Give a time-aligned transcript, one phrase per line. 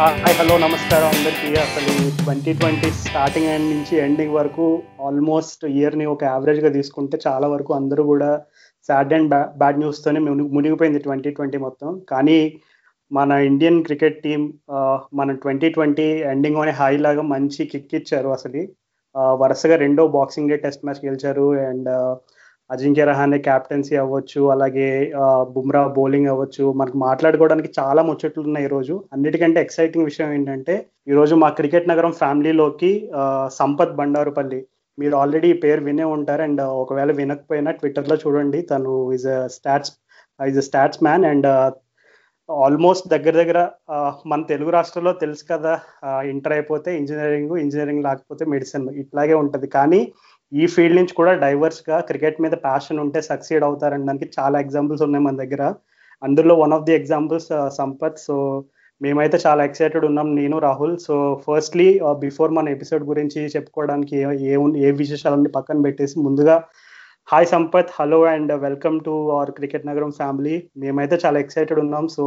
[0.00, 1.48] Hi hello నమస్కారం అందరికీ.
[1.62, 4.66] అసలు ట్వంటీ ట్వంటీ స్టార్టింగ్ ఎండ్ నుంచి ఎండింగ్ వరకు
[5.06, 8.28] ఆల్మోస్ట్ ఇయర్ని ఒక యావరేజ్గా తీసుకుంటే చాలా వరకు అందరూ కూడా
[8.88, 10.20] సాడ్ అండ్ బ్యా బ్యాడ్ న్యూస్తోనే
[10.56, 11.88] మునిగిపోయింది ట్వంటీ ట్వంటీ మొత్తం.
[12.08, 12.38] కానీ
[13.12, 14.44] మన ఇండియన్ క్రికెట్ టీం
[15.20, 18.62] మన ట్వంటీ ట్వంటీ ఎండింగ్ అనే హై లాగా మంచి కిక్ ఇచ్చారు అసలు.
[19.42, 21.48] వరుసగా రెండో బాక్సింగ్ డే టెస్ట్ మ్యాచ్ గెలిచారు.
[21.70, 21.90] అండ్
[22.70, 24.88] అజింక్య రహానే క్యాప్టెన్సీ అవ్వచ్చు అలాగే
[25.54, 26.64] బుమ్రా బౌలింగ్ అవ్వచ్చు.
[26.80, 28.94] మనకు మాట్లాడుకోవడానికి చాలా ముచ్చట్లు ఉన్నాయి ఈ రోజు.
[29.14, 30.74] అన్నిటికంటే ఎక్సైటింగ్ విషయం ఏంటంటే
[31.12, 32.92] ఈరోజు మా క్రికెట్ నగరం ఫ్యామిలీలోకి
[33.58, 34.60] సంపత్ బండారుపల్లి.
[34.98, 36.42] మీరు ఆల్రెడీ ఈ పేరు వినే ఉంటారు.
[36.48, 38.60] అండ్ ఒకవేళ వినకపోయినా ట్విట్టర్లో చూడండి.
[38.72, 39.92] తను is stats
[40.40, 41.48] is stats man and
[42.48, 43.60] almost దగ్గర దగ్గర
[44.30, 45.72] మన తెలుగు రాష్ట్రంలో తెలుసు కదా
[46.32, 49.66] ఇంటర్ అయిపోతే ఇంజనీరింగ్ ఇంజనీరింగ్ లేకపోతే మెడిసిన్ ఇట్లాగే ఉంటుంది.
[49.76, 50.00] కానీ
[50.52, 55.36] ఈ ఫీల్డ్ నుంచి కూడా డైవర్స్గా క్రికెట్ మీద ప్యాషన్ ఉంటే సక్సీడ్ అవుతారనడానికి చాలా ఎగ్జాంపుల్స్ ఉన్నాయి మన
[55.42, 55.62] దగ్గర.
[56.22, 58.18] అందులో one of the examples Sampath.
[58.18, 58.36] So
[59.00, 60.94] మేమైతే చాలా ఎక్సైటెడ్ ఉన్నాం నేను రాహుల్.
[60.98, 61.14] సో
[61.46, 61.88] ఫస్ట్లీ
[62.24, 64.16] బిఫోర్ మన ఎపిసోడ్ గురించి చెప్పుకోవడానికి
[64.52, 64.54] ఏ
[64.86, 66.56] ఏ విశేషాలన్నీ పక్కన పెట్టేసి ముందుగా
[67.28, 72.04] hi Sampath hello and welcome to our cricket నగరం ఫ్యామిలీ మేమైతే చాలా ఎక్సైటెడ్ ఉన్నాం.
[72.08, 72.24] So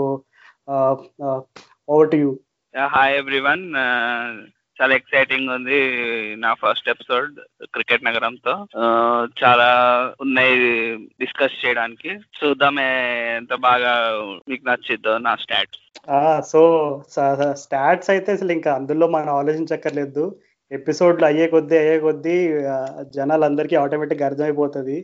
[1.93, 2.31] over to you
[2.95, 3.63] hi everyone
[4.81, 5.79] చాలా ఎక్సైటింగ్ ఉంది
[6.35, 7.33] నా ఫస్ట్ ఎపిసోడ్
[7.73, 8.53] క్రికెట్ నగరంతో
[9.43, 9.67] చాలా
[10.21, 10.55] ఉన్నాయి
[11.21, 12.11] డిస్కస్ చేయడానికి.
[12.39, 12.87] చూద్దామే
[13.35, 13.93] ఎంత బాగా
[14.49, 15.81] మీకు నచ్చిద్దో నా స్టాట్స్
[16.51, 16.61] సో
[17.53, 20.25] స్టాట్స్ అయితే అసలు ఇంకా అందులో మనం ఆలోచించక్కర్లేదు.
[20.71, 22.35] ఎపిసోడ్లు అయ్యే కొద్దీ అయ్యే కొద్దీ
[23.15, 24.97] జనాలందరికీ ఆటోమేటిక్గా అర్థమైపోతుంది.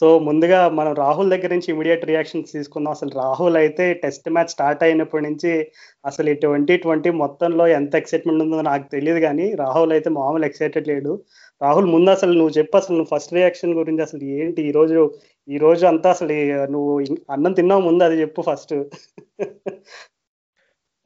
[0.00, 2.92] సో ముందుగా మనం రాహుల్ దగ్గర నుంచి ఇమీడియట్ రియాక్షన్స్ తీసుకుందాం.
[2.96, 5.52] అసలు రాహుల్ అయితే టెస్ట్ మ్యాచ్ స్టార్ట్ అయినప్పటి నుంచి
[6.10, 10.90] అసలు ఈ ట్వంటీ ట్వంటీ మొత్తంలో ఎంత ఎక్సైట్మెంట్ ఉందో నాకు తెలియదు కానీ రాహుల్ అయితే మామూలు ఎక్సైటెడ్
[10.92, 11.12] లేడు.
[11.60, 15.00] రాహుల్ ముందు అసలు నువ్వు చెప్పు అసలు నువ్వు ఫస్ట్ రియాక్షన్ గురించి అసలు ఏంటి ఈ రోజు?
[15.48, 16.34] ఈ రోజు అంతా అసలు
[16.74, 16.92] నువ్వు
[17.34, 18.74] అన్నం తిన్నావు ముందు అది చెప్పు ఫస్ట్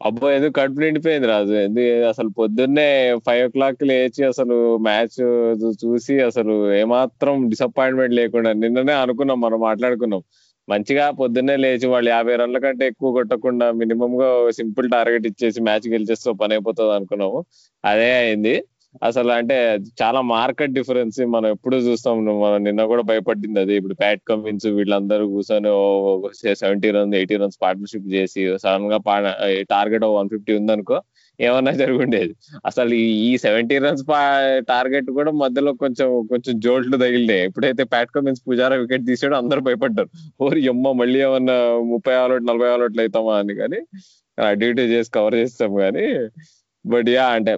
[0.01, 1.55] అబ్బో ఎందుకు కడుపు నిండిపోయింది రాజు?
[1.67, 2.85] ఎందుకు అసలు పొద్దున్నే
[3.27, 5.17] ఫైవ్ ఓ క్లాక్ లేచి అసలు మ్యాచ్
[5.83, 10.23] చూసి అసలు ఏమాత్రం డిసప్పాయింట్మెంట్ లేకుండా నిన్ననే అనుకున్నాం మనం మాట్లాడుకున్నాం.
[10.69, 15.87] మంచిగా పొద్దున్నే లేచి వాళ్ళు యాభై రన్ల కంటే ఎక్కువ కొట్టకుండా మినిమం గా సింపుల్ టార్గెట్ ఇచ్చేసి మ్యాచ్
[15.95, 17.39] గెలిచేస్తే పని అయిపోతుంది అనుకున్నాము.
[17.85, 18.55] అదే అయింది.
[19.07, 19.57] అసలు అంటే
[20.03, 21.19] చాలా మార్కెట్ డిఫరెన్స్.
[21.35, 23.75] మనం ఎప్పుడు చూస్తాం మనం నిన్న కూడా భయపడింది అది.
[23.81, 25.71] ఇప్పుడు ప్యాట్ కమిన్స్ వీళ్ళందరూ కూర్చొని
[26.63, 28.99] seventy runs eighty runs partnership చేసి సడన్గా
[29.75, 30.99] టార్గెట్ వన్ ఫిఫ్టీ ఉందనుకో
[31.41, 32.33] ఏమన్నా జరుగుండేది.
[32.67, 32.95] అసలు
[33.29, 34.05] ఈ సెవెంటీ రన్స్
[34.73, 37.43] టార్గెట్ కూడా మధ్యలో కొంచెం కొంచెం జోల్ట్లు తగిలినాయి.
[37.49, 40.11] ఎప్పుడైతే ప్యాట్ కమిన్స్ పుజారా వికెట్ తీసాడో అందరూ భయపడ్డారు.
[40.47, 41.59] ఓరి ఎమ్మ మళ్ళీ ఏమన్నా
[41.93, 43.55] ముప్పై ఆలోట్లు నలభై ఆలోట్లు అవుతామా అని.
[43.63, 43.81] కానీ
[44.63, 46.07] డ్యూటీ చేసి కవర్ చేస్తాం కానీ
[46.89, 47.53] బట్ యా అంటే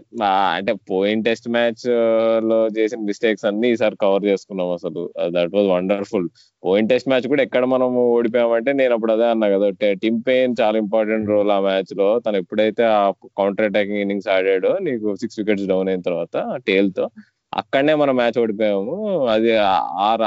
[0.57, 5.03] అంటే పోయిన టెస్ట్ మ్యాచ్లో చేసిన మిస్టేక్స్ అన్ని ఈసారి కవర్ చేసుకున్నాం అసలు.
[5.37, 6.27] దట్ వాజ్ వండర్ఫుల్
[6.63, 9.69] పోయిన టెస్ట్ మ్యాచ్ కూడా ఎక్కడ మనం ఓడిపోయామంటే నేను అప్పుడు అదే అన్నా కదా
[10.05, 12.09] టిమ్ పెయిన్ చాలా ఇంపార్టెంట్ రోల్ ఆ మ్యాచ్లో.
[12.27, 13.03] తను ఎప్పుడైతే ఆ
[13.41, 16.37] కౌంటర్ అటాకింగ్ ఇన్నింగ్స్ ఆడాడో నీకు సిక్స్ వికెట్స్ డౌన్ అయిన తర్వాత
[16.69, 17.07] టేల్తో
[17.53, 18.97] అక్కడనే మనం మ్యాచ్ ఓడిపోయాము.
[19.35, 19.51] అది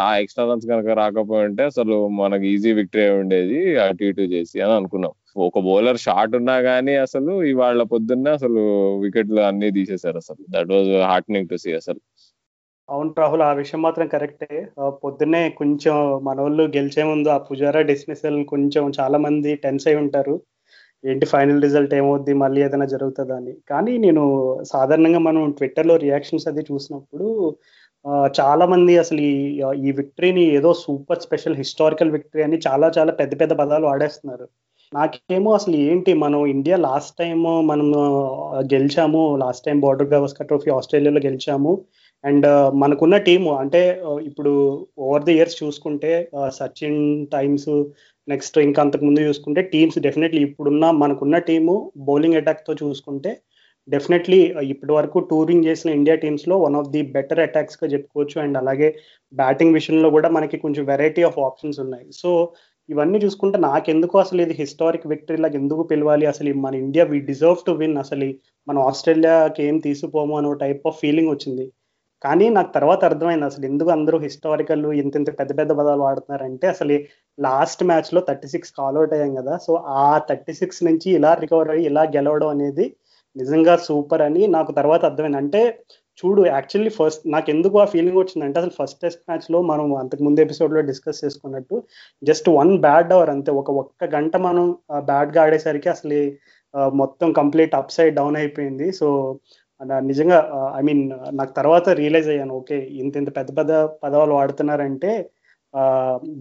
[0.04, 4.74] ఆ ఎక్స్ట్రా రన్స్ కనుక రాకపోయి ఉంటే అసలు మనకి ఈజీ విక్టరీ ఉండేది అటు ఇటు చేసి అని
[4.80, 5.14] అనుకున్నాం.
[5.36, 8.62] ఒక బౌలర్ షాట్ ఉన్నా గానీ అసలు ఇవాళ పొద్దున్న అసలు
[9.00, 10.42] వికెట్లు అన్ని తీసేశారు అసలు.
[10.50, 12.00] That was heartening to see అసలు.
[12.90, 14.58] అవును రాహుల్ ఆ విషయం మాత్రం కరెక్టే
[15.04, 20.36] పొద్దున్నే కొంచెం మన వాళ్ళు గెలిచే ముందు ఆ పుజారా డిస్మిసల్ కొంచెం చాలా మంది టెన్స్ అయి ఉంటారు.
[21.04, 22.34] ఏంటి ఫైనల్ రిజల్ట్ ఏమవుద్ది?
[22.44, 23.54] మళ్ళీ ఏదైనా జరుగుతుందా అని.
[23.70, 24.24] కానీ నేను
[24.74, 27.28] సాధారణంగా మనం ట్విట్టర్లో రియాక్షన్స్ అది చూసినప్పుడు
[28.40, 29.34] చాలా మంది అసలు ఈ
[29.88, 34.46] ఈ విక్టరీని ఏదో సూపర్ స్పెషల్ హిస్టారికల్ విక్టరీ అని చాలా చాలా పెద్ద పెద్ద పదాలు వాడేస్తున్నారు.
[34.96, 37.40] నాకేమో అసలు ఏంటి మనం ఇండియా లాస్ట్ టైం
[37.72, 37.88] మనం
[38.74, 41.72] గెలిచాము last time Border Gavaskar trophy ఆస్ట్రేలియాలో గెలిచాము.
[42.24, 42.48] అండ్
[42.82, 43.82] మనకున్న టీము అంటే
[44.30, 44.52] ఇప్పుడు
[45.06, 46.12] ఓవర్ ది ఇయర్స్ చూసుకుంటే
[46.60, 47.02] సచిన్
[47.36, 47.70] టైమ్స్
[48.28, 51.76] నెక్స్ట్ ఇంకా అంతకు ముందు చూసుకుంటే టీమ్స్ డెఫినెట్లీ ఇప్పుడున్న మనకున్న టీము
[52.10, 53.32] బౌలింగ్ అటాక్తో చూసుకుంటే
[53.88, 54.40] డెఫినెట్లీ
[54.74, 58.36] ఇప్పటి వరకు టూరింగ్ చేసిన ఇండియా టీమ్స్లో వన్ ఆఫ్ ది బెటర్ అటాక్స్గా చెప్పుకోవచ్చు.
[58.44, 58.90] అండ్ అలాగే
[59.34, 62.08] బ్యాటింగ్ విషయంలో కూడా మనకి కొంచెం వెరైటీ ఆఫ్ ఆప్షన్స్ ఉన్నాయి.
[62.22, 62.30] సో
[62.90, 66.26] ఇవన్నీ చూసుకుంటే నాకెందుకు అసలు ఇది హిస్టారిక్ విక్టరీ లాగా ఎందుకు పిలవాలి?
[66.26, 68.28] అసలు మన India we deserve to win అసలు
[68.68, 71.66] మనం ఆస్ట్రేలియాకి ఏం తీసిపోము అనే టైప్ ఆఫ్ ఫీలింగ్ వచ్చింది.
[72.24, 76.98] కానీ నాకు తర్వాత అర్థమైంది అసలు ఎందుకు అందరూ హిస్టారికల్ ఇంత ఇంత పెద్ద పెద్ద పదాలు వాడుతున్నారంటే అసలు
[77.40, 79.58] లాస్ట్ మ్యాచ్లో థర్టీ సిక్స్ అవుట్ అయ్యాం కదా.
[79.58, 82.86] సో ఆ థర్టీ సిక్స్ నుంచి ఇలా రికవర్ అయ్యి ఇలా గెలవడం అనేది
[83.36, 85.38] నిజంగా సూపర్ అని నాకు తర్వాత అర్థమైంది.
[85.38, 85.62] అంటే
[86.18, 90.44] చూడు యాక్చువల్లీ ఫస్ట్ నాకు ఎందుకు ఆ ఫీలింగ్ వచ్చిందంటే అసలు ఫస్ట్ టెస్ట్ మ్యాచ్లో మనం అంతకు ముందు
[90.46, 91.76] ఎపిసోడ్లో డిస్కస్ చేసుకున్నట్టు
[92.22, 93.52] జస్ట్ వన్ బ్యాడ్ అవర్ అంతే.
[93.62, 94.66] ఒక ఒక్క గంట మనం
[95.12, 96.20] బ్యాడ్గా ఆడేసరికి అసలు
[97.02, 98.88] మొత్తం కంప్లీట్ అప్ సైడ్ డౌన్ అయిపోయింది.
[99.00, 99.08] సో
[100.10, 100.38] నిజంగా
[100.80, 101.04] ఐ మీన్
[101.40, 103.72] నాకు తర్వాత రియలైజ్ అయ్యాను ఓకే ఇంత ఇంత పెద్ద పెద్ద
[104.04, 105.12] పదవాలు వాడుతున్నారంటే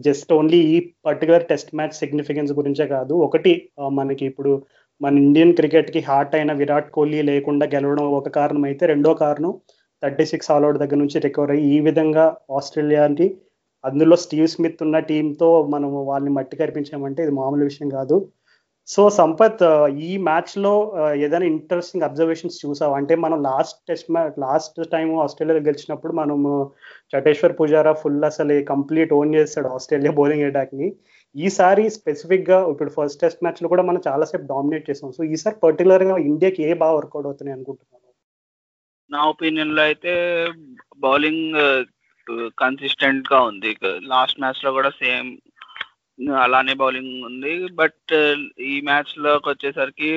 [0.06, 0.76] జస్ట్ ఓన్లీ ఈ
[1.06, 3.14] పర్టికులర్ టెస్ట్ మ్యాచ్ సిగ్నిఫికెన్స్ గురించే కాదు.
[3.26, 3.52] ఒకటి
[4.00, 4.52] మనకి ఇప్పుడు
[5.02, 9.52] మన ఇండియన్ క్రికెట్కి హార్ట్ అయిన విరాట్ కోహ్లీ లేకుండా గెలవడం ఒక కారణం అయితే రెండో కారణం
[10.02, 12.24] థర్టీ సిక్స్ ఆల్అౌట్ దగ్గర నుంచి రికవర్ అయ్యి ఈ విధంగా
[12.58, 13.26] ఆస్ట్రేలియాకి
[13.84, 18.16] అందులో స్టీవ్ స్మిత్ ఉన్న టీంతో మనం వాళ్ళని మట్టి కనిపించామంటే ఇది మామూలు విషయం కాదు.
[18.88, 19.62] సో సంపత్
[20.08, 20.72] ఈ మ్యాచ్లో
[21.24, 22.94] ఏదైనా ఇంట్రెస్టింగ్ అబ్జర్వేషన్స్ చూసావు?
[22.98, 26.50] అంటే మనం last test match last time Australia గెలిచినప్పుడు మనము
[27.12, 30.88] చటేశ్వర్ పుజారా ఫుల్ అసలు కంప్లీట్ ఓన్ చేస్తాడు ఆస్ట్రేలియా బౌలింగ్ అటాక్ని
[31.34, 35.12] ఈసారి స్పెసిఫిక్గా ఇప్పుడు ఫస్ట్ టెస్ట్ మ్యాచ్లో కూడా మనం చాలాసేపు డామినేట్ చేసాం.
[35.12, 38.00] సో ఈసారి పర్టికులర్గా ఇండియాకి ఏ బాగా వర్కౌట్ అవుతున్నాయి అనుకుంటున్నాను
[39.10, 40.12] నా ఒపీనియన్లో అయితే
[40.98, 41.56] బౌలింగ్
[42.58, 43.70] కన్సిస్టెంట్ uh, గా ఉంది.
[44.00, 45.30] లాస్ట్ మ్యాచ్లో కూడా సేమ్
[46.44, 47.68] అలానే బౌలింగ్ ఉంది.
[47.80, 50.10] బట్ uh, ఈ మ్యాచ్లోకి వచ్చేసరికి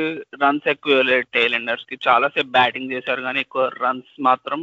[0.43, 1.97] రన్స్ ఎక్కువ టైలెండర్స్కి.
[2.07, 4.61] చాలా సేపు బ్యాటింగ్ చేశారు కానీ ఎక్కువ రన్స్ మాత్రం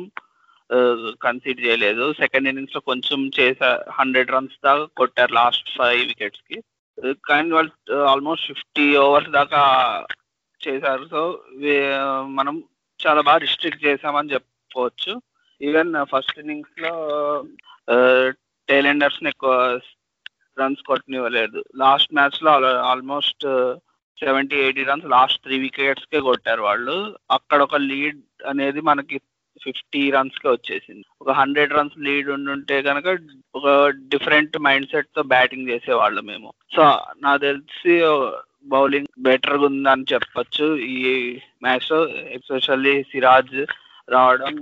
[1.25, 2.05] కన్సీడ్ చేయలేదు.
[2.12, 6.59] సెకండ్ ఇన్నింగ్స్లో కొంచెం చేసా హండ్రెడ్ రన్స్ దాకా కొట్టారు లాస్ట్ ఫైవ్ వికెట్స్కి.
[7.29, 7.73] కానీ వాళ్ళు
[8.11, 9.61] ఆల్మోస్ట్ ఫిఫ్టీ ఓవర్స్ దాకా
[10.61, 11.05] చేశారు.
[11.11, 11.20] సో
[12.38, 12.62] మనం
[13.06, 15.12] చాలా బాగా రిస్ట్రిక్ట్ చేసామని చెప్పుకోవచ్చు.
[15.61, 16.93] ఈవెన్ ఫస్ట్ ఇన్నింగ్స్లో
[18.69, 19.81] టైలెండర్స్ ఎక్కువ
[20.61, 21.58] రన్స్ కొట్టనివ్వలేదు.
[21.76, 22.53] లాస్ట్ మ్యాచ్లో
[22.91, 23.47] almost
[24.19, 26.97] seventy eighty runs last three wickets కే కొట్టారు వాళ్ళు.
[27.31, 29.17] అక్కడ ఒక లీడ్ అనేది మనకి
[29.64, 31.05] ఫిఫ్టీ రన్స్కి వచ్చేసింది.
[31.23, 33.19] ఒక హండ్రెడ్ రన్స్ లీడ్ ఉండుంటే కనుక
[33.55, 33.67] ఒక
[34.12, 36.53] డిఫరెంట్ మైండ్ సెట్తో బ్యాటింగ్ చేసేవాళ్ళు మేము.
[36.76, 36.82] సో
[37.23, 37.94] నాకు తెలిసి
[38.67, 40.67] బౌలింగ్ బెటర్గా ఉందని చెప్పొచ్చు.
[40.76, 43.56] ఈ మ్యాచ్లో ఎస్పెషల్లీ సిరాజ్
[44.11, 44.55] రావడం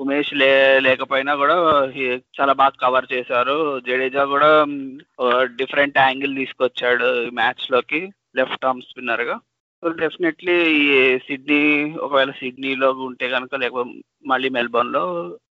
[0.00, 0.50] ఉమేష్ లే
[0.80, 1.56] లేకపోయినా కూడా
[2.38, 3.56] చాలా బాగా కవర్ చేశారు.
[3.86, 4.50] జడేజా కూడా
[5.44, 8.00] డిఫరెంట్ యాంగిల్ తీసుకొచ్చాడు మ్యాచ్లోకి
[8.36, 9.36] లెఫ్ట్ ఆర్మ్ స్పిన్నర్గా.
[9.82, 10.56] సో డెఫినెట్లీ
[11.18, 11.62] సిడ్నీ
[11.94, 13.90] ఒకవేళ సిడ్నీలో ఉంటే కనుక లేకపోతే
[14.26, 15.04] మళ్ళీ మెల్బోర్న్లో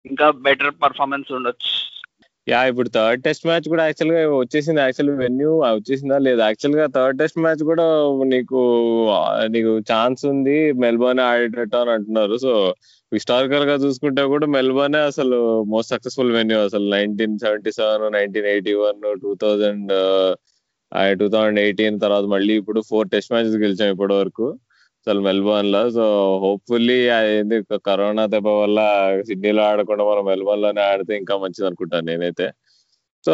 [0.05, 1.73] ఇంకా బెటర్ పర్ఫార్మెన్స్ ఉండొచ్చు.
[2.49, 4.81] యా ఇప్పుడు థర్డ్ టెస్ట్ మ్యాచ్ కూడా యాక్చువల్గా వచ్చేసింది.
[4.81, 6.45] యాక్చువల్ వెన్యూ వచ్చేసిందా లేదా?
[6.45, 7.85] యాక్చువల్గా థర్డ్ టెస్ట్ మ్యాచ్ కూడా
[8.23, 8.61] నీకు
[9.47, 10.57] నీకు ఛాన్స్ ఉంది.
[10.71, 12.37] మెల్బోర్న్ ఆడేటట్టు అని అంటున్నారు.
[12.37, 12.53] సో
[13.13, 16.89] హిస్టారికల్గా చూసుకుంటే కూడా మెల్బోర్న్ అసలు మోస్ట్ సక్సెస్ఫుల్ వెన్యూ అసలు.
[16.95, 19.93] Nineteen seventy seven nineteen eighty one two thousand
[21.19, 24.47] two thousand eighteen తర్వాత మళ్ళీ ఇప్పుడు ఫోర్ టెస్ట్ మ్యాచెస్ గెలిచాం ఇప్పటి వరకు
[25.07, 25.81] అసలు మెల్బోర్న్లో.
[25.91, 26.03] సో
[26.43, 27.57] హోప్ఫుల్లీ అది
[27.89, 28.79] కరోనా దెబ్బ వల్ల
[29.27, 32.47] సిడ్నీలో ఆడకుండా మనం మెల్బోర్న్లోనే ఆడితే ఇంకా మంచిది అనుకుంటాను నేనైతే.
[33.25, 33.33] సో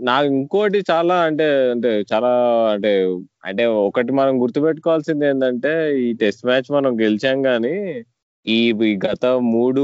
[0.00, 2.30] నాకు ఇంకోటి చాలా అంటే అంటే చాలా
[2.74, 2.90] అంటే
[3.44, 5.72] అంటే ఒకటి మనం గుర్తుపెట్టుకోవాల్సింది ఏంటంటే
[6.06, 7.74] ఈ టెస్ట్ మ్యాచ్ మనం గెలిచాం కానీ
[8.46, 8.58] ఈ
[9.04, 9.82] గత మూడు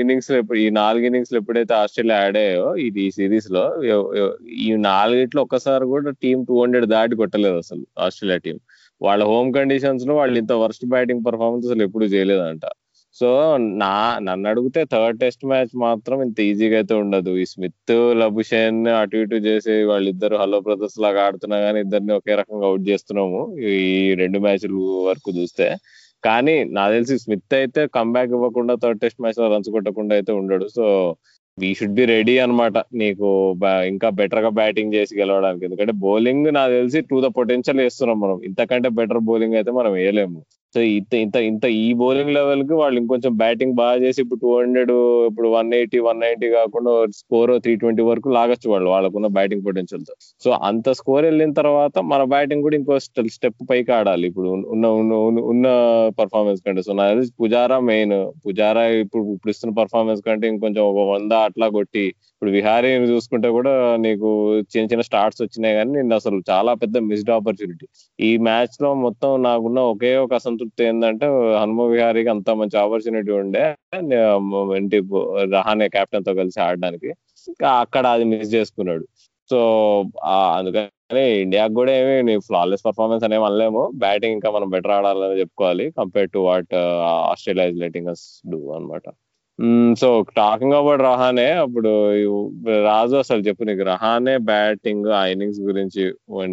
[0.00, 0.30] ఇన్నింగ్స్
[0.62, 3.64] ఈ నాలుగు ఇన్నింగ్స్ ఎప్పుడైతే ఆస్ట్రేలియా ఆడాయో ఇది ఈ సిరీస్లో
[4.64, 8.58] ఈ నాలుగిట్లో ఒక్కసారి కూడా టీం టూ హండ్రెడ్ దాటి కొట్టలేదు అసలు ఆస్ట్రేలియా టీం
[9.00, 12.64] వాళ్ళ హోమ్ కండిషన్స్లో వాళ్ళు ఇంత వర్స్ట్ బ్యాటింగ్ పర్ఫార్మెన్స్ అసలు ఎప్పుడు చేయలేదంట.
[13.16, 13.28] సో
[13.82, 13.92] నా
[14.26, 17.32] నన్ను అడిగితే థర్డ్ టెస్ట్ మ్యాచ్ మాత్రం ఇంత ఈజీగా అయితే ఉండదు.
[17.42, 17.92] ఈ స్మిత్
[18.22, 23.40] లబుషేన్ అటు ఇటు చేసి వాళ్ళిద్దరు హలో బ్రదర్స్ లాగా ఆడుతున్నా కానీ ఇద్దరిని ఒకే రకంగా అవుట్ చేస్తున్నాము.
[23.72, 25.68] ఈ రెండు మ్యాచ్లు వరకు చూస్తే
[26.24, 30.66] కానీ నాకు తెలిసి స్మిత్ అయితే కంబ్యాక్ ఇవ్వకుండా థర్డ్ టెస్ట్ మ్యాచ్లో రన్స్ కొట్టకుండా అయితే ఉండడు.
[30.76, 30.84] So
[31.58, 33.28] we should be ready అనమాట నీకు
[33.92, 35.64] ఇంకా బెటర్గా బ్యాటింగ్ చేసి గెలవడానికి.
[35.68, 38.36] ఎందుకంటే బౌలింగ్ నాకు తెలిసి టూ ద పొటెన్షియల్ వేస్తున్నాం మనం.
[38.50, 40.40] ఇంతకంటే బెటర్ బౌలింగ్ అయితే మనం వేయలేము.
[40.74, 44.92] సో ఇంత ఇంత ఇంత ఈ బౌలింగ్ లెవెల్కి వాళ్ళు ఇంకొంచెం బ్యాటింగ్ బాగా చేసి ఇప్పుడు టూ హండ్రెడ్
[45.28, 50.14] ఇప్పుడు వన్ ఎయిటీ వన్ నైన్టీ కాకుండా స్కోర్ త్రీ ట్వంటీ వరకు లాగొచ్చు వాళ్ళు వాళ్ళకున్న బ్యాటింగ్ పొటెన్షియల్తో.
[50.44, 52.98] సో అంత స్కోర్ వెళ్ళిన తర్వాత మన బ్యాటింగ్ కూడా ఇంకో
[53.36, 54.26] స్టెప్ పైకి ఆడాలి.
[54.30, 55.14] ఇప్పుడు ఉన్న ఉన్న
[55.52, 55.66] ఉన్న
[56.20, 56.82] పర్ఫార్మెన్స్ కంటే.
[56.82, 58.16] సో నాకు పుజారా మెయిన్
[58.46, 62.06] పుజారా ఇప్పుడు ఇప్పుడు ఇస్తున్న పర్ఫార్మెన్స్ కంటే ఇంకొంచెం ఒక వంద అట్లా కొట్టి.
[62.32, 63.72] ఇప్పుడు విహారీ చూసుకుంటే కూడా
[64.04, 64.28] నీకు
[64.72, 67.86] చిన్న చిన్న స్టార్ట్స్ వచ్చినాయి కానీ నేను అసలు చాలా పెద్ద మిస్డ్ ఆపర్చునిటీ
[68.18, 73.74] ఈ మ్యాచ్లో మొత్తం నాకున్న ఒకే ఒక అసంతృప్తి ఏంటంటే హనుమ విహారీకి అంత మంచి ఆపర్చునిటీ ఉండే.
[74.76, 75.02] ఏంటి
[75.52, 77.10] రహానే కెప్టెన్తో కలిసి ఆడడానికి.
[77.80, 79.06] అక్కడ అది మిస్ చేసుకున్నాడు.
[79.50, 79.58] సో
[80.30, 83.90] అందుకని ఇండియాకి కూడా ఏమి ఫ్లాలెస్ పర్ఫార్మెన్స్ అనేవి అనలేము.
[83.94, 86.74] బ్యాటింగ్ ఇంకా మనం బెటర్ ఆడాలని చెప్పుకోవాలి compare to what
[87.30, 89.02] Australia is letting us do అనమాట
[90.00, 91.90] సో టాకింగ్ అబౌట్ రహానే అప్పుడు
[92.86, 96.04] రాజు అసలు చెప్పు నీకు రహానే బ్యాటింగ్ ఆ ఇన్నింగ్స్ గురించి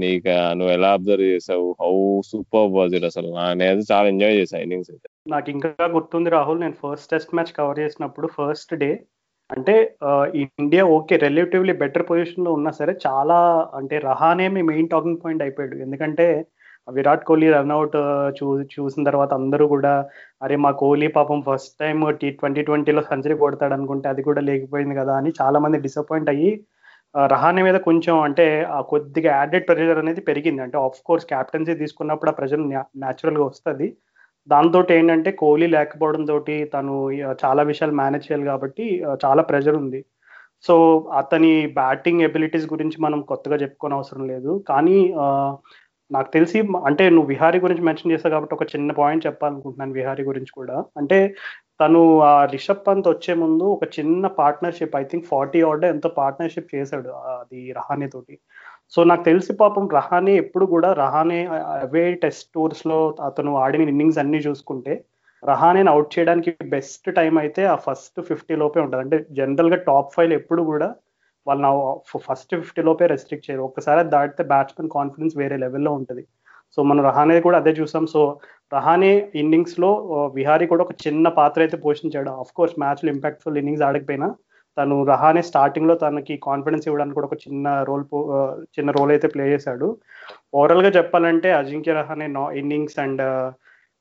[0.04, 1.68] నీకు నువ్వు ఎలా అబ్జర్వ్ చేసావు?
[1.82, 1.94] హౌ
[2.32, 3.30] సూపర్ వాజ్ ఇట్ అసలు?
[3.64, 5.08] నేను చాలా ఎంజాయ్ చేసా ఇన్నింగ్స్ అయితే.
[5.28, 8.92] నాకు ఇంకా గుర్తుంది రాహుల్ నేను ఫస్ట్ టెస్ట్ మ్యాచ్ కవర్ చేసినప్పుడు ఫస్ట్ డే
[9.50, 9.74] అంటే
[10.44, 13.38] ఇండియా ఓకే రిలేటివ్లీ బెటర్ పొజిషన్లో ఉన్నా సరే చాలా
[13.80, 15.76] అంటే రహానే మీ మెయిన్ టాకింగ్ పాయింట్ అయిపోయాడు.
[15.86, 16.28] ఎందుకంటే
[16.96, 17.98] విరాట్ కోహ్లీ రన్అట్
[18.40, 20.06] చూ చూసిన తర్వాత అందరూ కూడా
[20.42, 24.96] అరే మా కోహ్లీ పాపం ఫస్ట్ టైం టీ ట్వంటీ ట్వంటీలో సెంచరీ కొడతాడు అనుకుంటే అది కూడా లేకపోయింది
[24.96, 26.52] కదా అని చాలా మంది డిసప్పాయింట్ అయ్యి
[27.16, 30.62] రహానే మీద కొంచెం అంటే ఆ కొద్దిగా యాడెడ్ ప్రెషర్ అనేది పెరిగింది.
[30.62, 32.64] అంటే ఆఫ్ కోర్స్ క్యాప్టెన్సీ తీసుకున్నప్పుడు ఆ ప్రెషర్
[33.04, 33.88] న్యాచురల్గా వస్తుంది.
[34.48, 37.12] దాంతో ఏంటంటే కోహ్లీ లేకపోవడం తోటి తను
[37.46, 38.86] చాలా విషయాలు మేనేజ్ చేయాలి కాబట్టి
[39.26, 40.06] చాలా ప్రెషర్ ఉంది.
[40.68, 40.76] సో
[41.14, 44.64] అతని బ్యాటింగ్ ఎబిలిటీస్ గురించి మనం కొత్తగా చెప్పుకోని అవసరం లేదు.
[44.70, 44.98] కానీ
[46.12, 50.52] నాకు తెలిసి అంటే నువ్వు విహారీ గురించి మెన్షన్ చేస్తావు కాబట్టి ఒక చిన్న పాయింట్ చెప్పాలనుకుంటున్నాను విహారీ గురించి
[50.56, 50.78] కూడా.
[50.98, 51.18] అంటే
[51.82, 56.74] తను ఆ రిషబ్ పంత్ వచ్చే ముందు ఒక చిన్న partnership I think forty odd ఎంతో పార్ట్నర్షిప్
[56.76, 57.10] చేశాడు
[57.42, 58.36] అది రహానే తోటి.
[58.94, 61.40] సో నాకు తెలిసి పాపం రహానే ఎప్పుడు కూడా రహానే
[61.86, 64.94] అవే టెస్ట్ టూర్స్లో అతను ఆడిన ఇన్నింగ్స్ అన్ని చూసుకుంటే
[65.44, 69.04] రహానేని అవుట్ చేయడానికి బెస్ట్ టైం అయితే ఆ ఫస్ట్ ఫిఫ్టీ లోపే ఉంటుంది.
[69.06, 70.88] అంటే జనరల్గా టాప్ ఫైవ్ ఎప్పుడు కూడా
[71.48, 71.70] వాళ్ళు
[72.28, 73.64] ఫస్ట్ ఫిఫ్టీ లోపే రెస్ట్రిక్ట్ చేయరు.
[73.70, 76.24] ఒక్కసారి దాటితే బ్యాట్స్మెన్ కాన్ఫిడెన్స్ వేరే లెవెల్లో ఉంటుంది.
[76.78, 78.06] సో మనం రహానే కూడా అదే చూసాం.
[78.16, 78.22] సో
[78.76, 79.12] రహానే
[79.42, 79.90] ఇన్నింగ్స్లో
[80.38, 82.32] విహారీ కూడా ఒక చిన్న పాత్ర అయితే పోషించాడు.
[82.42, 84.30] ఆఫ్ కోర్స్ మ్యాచ్లో ఇంపాక్ట్ఫుల్ ఇన్నింగ్స్ ఆడకపోయినా
[84.78, 88.04] తను రహానే స్టార్టింగ్లో తనకి కాన్ఫిడెన్స్ ఇవ్వడానికి కూడా ఒక చిన్న రోల్
[88.76, 89.88] చిన్న రోల్ అయితే ప్లే చేశాడు.
[90.58, 93.24] ఓవరాల్గా చెప్పాలంటే అజింక్య రహానే నా ఇన్నింగ్స్ అండ్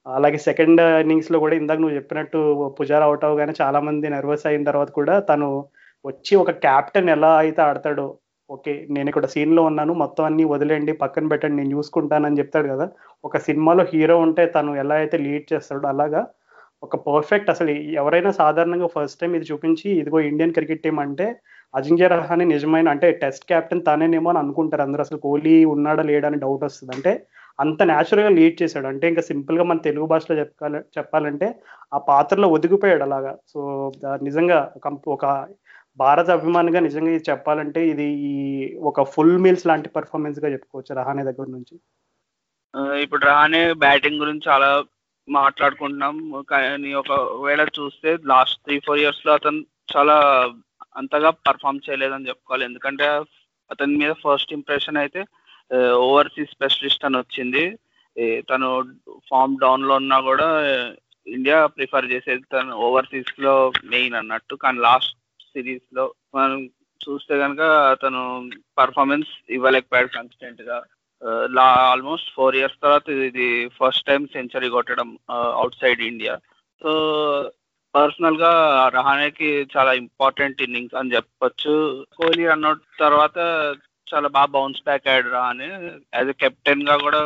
[0.07, 2.39] అలాగే సెకండ్ ఇన్నింగ్స్లో కూడా ఇందాక నువ్వు చెప్పినట్టు
[2.79, 5.49] పుజారా అవుట్ అవగానే చాలా మంది నర్వస్ అయిన తర్వాత కూడా తను
[6.07, 8.07] వచ్చి ఒక క్యాప్టెన్ ఎలా అయితే ఆడతాడో
[8.51, 12.87] ఓకే నేను ఇక్కడ సీన్లో ఉన్నాను మొత్తం అన్ని వదిలేండి పక్కన పెట్టండి నేను చూసుకుంటానని చెప్తాడు కదా.
[13.25, 16.21] ఒక సినిమాలో హీరో ఉంటే తను ఎలా అయితే లీడ్ చేస్తాడో అలాగా
[16.83, 17.71] ఒక పర్ఫెక్ట్ అసలు
[18.01, 21.27] ఎవరైనా సాధారణంగా ఫస్ట్ టైం ఇది చూపించి ఇదిగో ఇండియన్ క్రికెట్ టీం అంటే
[21.75, 25.03] అజింక్య రహానే నిజమైన అంటే టెస్ట్ కెప్టెన్ తానేనేమో అని అనుకుంటారు అందరూ.
[25.07, 26.93] అసలు కోహ్లీ ఉన్నాడా లేడా అని డౌట్ వస్తుంది.
[26.97, 27.13] అంటే
[27.59, 28.87] అంత న్యాచురల్గా లీడ్ చేశాడు.
[28.93, 31.49] అంటే ఇంకా సింపుల్గా మన తెలుగు భాషలో చెప్పాలి చెప్పాలంటే
[31.97, 33.33] ఆ పాత్రలో ఒదిగిపోయాడు అలాగా.
[33.53, 33.59] సో
[34.29, 34.59] నిజంగా
[35.17, 35.25] ఒక
[36.03, 38.35] భారత అభిమానిగా నిజంగా ఇది చెప్పాలంటే ఇది ఈ
[38.91, 41.77] ఒక ఫుల్ మీల్స్ లాంటి పర్ఫార్మెన్స్గా చెప్పుకోవచ్చు రహానే దగ్గర నుంచి.
[43.05, 44.69] ఇప్పుడు రహానే బ్యాటింగ్ గురించి చాలా
[45.29, 46.17] మాట్లాడుకుంటున్నాం.
[46.53, 49.61] కానీ ఒకవేళ చూస్తే లాస్ట్ త్రీ ఫోర్ ఇయర్స్లో అతను
[49.95, 50.17] చాలా
[51.01, 52.65] అంతగా పర్ఫామ్ చేయలేదని చెప్పుకోవాలి.
[52.71, 53.09] ఎందుకంటే
[53.71, 55.21] అతని మీద ఫస్ట్ ఇంప్రెషన్ అయితే
[56.09, 57.65] ఓవర్సీస్ స్పెషలిస్ట్ అని వచ్చింది.
[58.51, 58.69] తను
[59.31, 60.49] ఫామ్ డౌన్లో ఉన్నా కూడా
[61.27, 63.55] ఇండియా ప్రిఫర్ చేసేది తను ఓవర్సీస్లో
[63.93, 64.55] మెయిన్ అన్నట్టు.
[64.65, 65.15] కానీ లాస్ట్
[65.57, 66.59] సిరీస్లో మనం
[67.01, 67.63] చూస్తే కనుక
[67.95, 68.23] అతను
[68.79, 70.79] పర్ఫార్మెన్స్ ఇవ్వలేకపోయాడు కన్స్టెంట్గా.
[71.57, 73.47] లా ఆల్మోస్ట్ ఫోర్ ఇయర్స్ తర్వాత ఇది
[73.77, 75.09] ఫస్ట్ టైం సెంచరీ కొట్టడం
[75.61, 76.35] అవుట్ సైడ్ ఇండియా
[76.83, 76.91] సో
[77.95, 78.51] పర్సనల్గా
[78.95, 81.75] రహానేకి చాలా ఇంపార్టెంట్ ఇన్నింగ్స్ అని చెప్పొచ్చు.
[82.17, 82.73] కోహ్లీ అన్న
[83.05, 83.39] తర్వాత
[84.11, 85.69] చాలా బాగా బౌన్స్ బ్యాక్ అయ్యాడు రహానే.
[86.17, 87.21] యాజ్ ఎ కెప్టెన్గా కూడా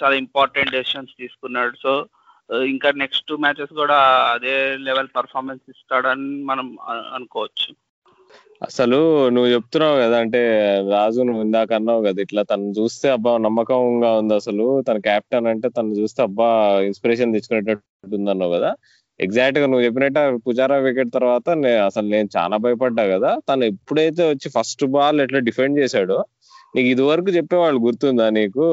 [0.00, 1.74] చాలా ఇంపార్టెంట్ డెసిషన్స్ తీసుకున్నాడు.
[1.84, 1.92] సో
[2.54, 3.98] ఇంకా నెక్స్ట్ టూ మ్యాచెస్ కూడా
[4.32, 6.78] అదే లెవెల్ పర్ఫార్మెన్స్ ఇస్తాడని మనం
[7.14, 7.74] అనుకోవచ్చు.
[8.62, 10.40] అసలు నువ్వు చెప్తున్నావు కదా అంటే
[10.90, 14.82] రాజు నువ్వు ఇందాక అన్నావు కదా ఇట్లా తను చూస్తే అబ్బా నమ్మకంగా ఉంది అసలు.
[14.82, 18.74] తన క్యాప్టెన్ అంటే తను చూస్తే అబ్బా ఇన్స్పిరేషన్ తెచ్చుకునేటట్టు ఉంది అన్నావు కదా.
[19.20, 21.48] ఎగ్జాక్ట్గా నువ్వు చెప్పినట్టు పుజారా వికెట్ తర్వాత
[21.86, 23.36] అసలు నేను చాలా భయపడ్డా కదా.
[23.48, 26.24] తను ఎప్పుడైతే వచ్చి ఫస్ట్ బాల్ ఎట్లా డిఫెండ్ చేశాడో
[26.74, 28.64] నీకు ఇది వరకు చెప్పేవాళ్ళు గుర్తుందా నీకు?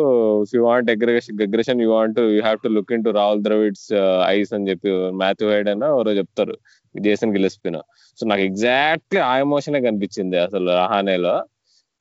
[0.56, 3.88] You want aggression aggression you want you have to look in to Rahul Dravid's
[4.28, 4.90] eyes అని చెప్పి
[5.22, 6.56] మాథ్యూ హైడ్ అన్న ఎవరో చెప్తారు.
[6.96, 7.78] జేసన్ గిలెస్పిన
[8.20, 11.36] సో నాకు ఎగ్జాక్ట్లీ ఆ ఎమోషనే కనిపించింది అసలు రహానేలో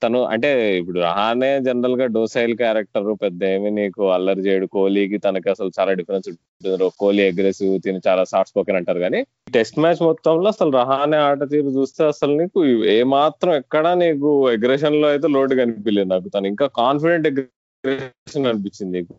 [0.01, 0.49] తను అంటే
[0.79, 4.65] ఇప్పుడు రహానే జనరల్గా డోసైల్ క్యారెక్టర్ పెద్ద ఏమి నీకు అల్లరి చేయడు.
[4.75, 6.89] కోహ్లీకి తనకి అసలు చాలా డిఫరెన్స్ ఉంటుంది.
[6.99, 9.21] కోహ్లీ అగ్రెసివ్ తిని చాలా సాఫ్ట్ స్పోకెన్ అంటారు కానీ
[9.53, 12.61] టెస్ట్ మ్యాచ్ మొత్తంలో అసలు రహానే ఆట తీరు చూస్తే అసలు నీకు
[12.95, 16.29] ఏ మాత్రం ఎక్కడా నీకు అగ్రెషన్లో అయితే లోటు కనిపించలేదు నాకు.
[16.35, 19.15] తను ఇంకా కాన్ఫిడెంట్ అగ్రెషన్ అనిపించింది నీకు.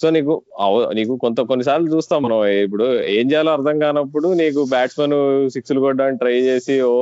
[0.00, 0.34] సో నీకు
[0.92, 2.46] నీకు కొంత కొన్నిసార్లు చూస్తాం మనం.
[2.64, 2.86] ఇప్పుడు
[3.16, 5.16] ఏం చేయాలో అర్థం కానప్పుడు నీకు బ్యాట్స్మెన్
[5.50, 6.94] సిక్స్లు కొట్టడానికి ట్రై చేసి ఓ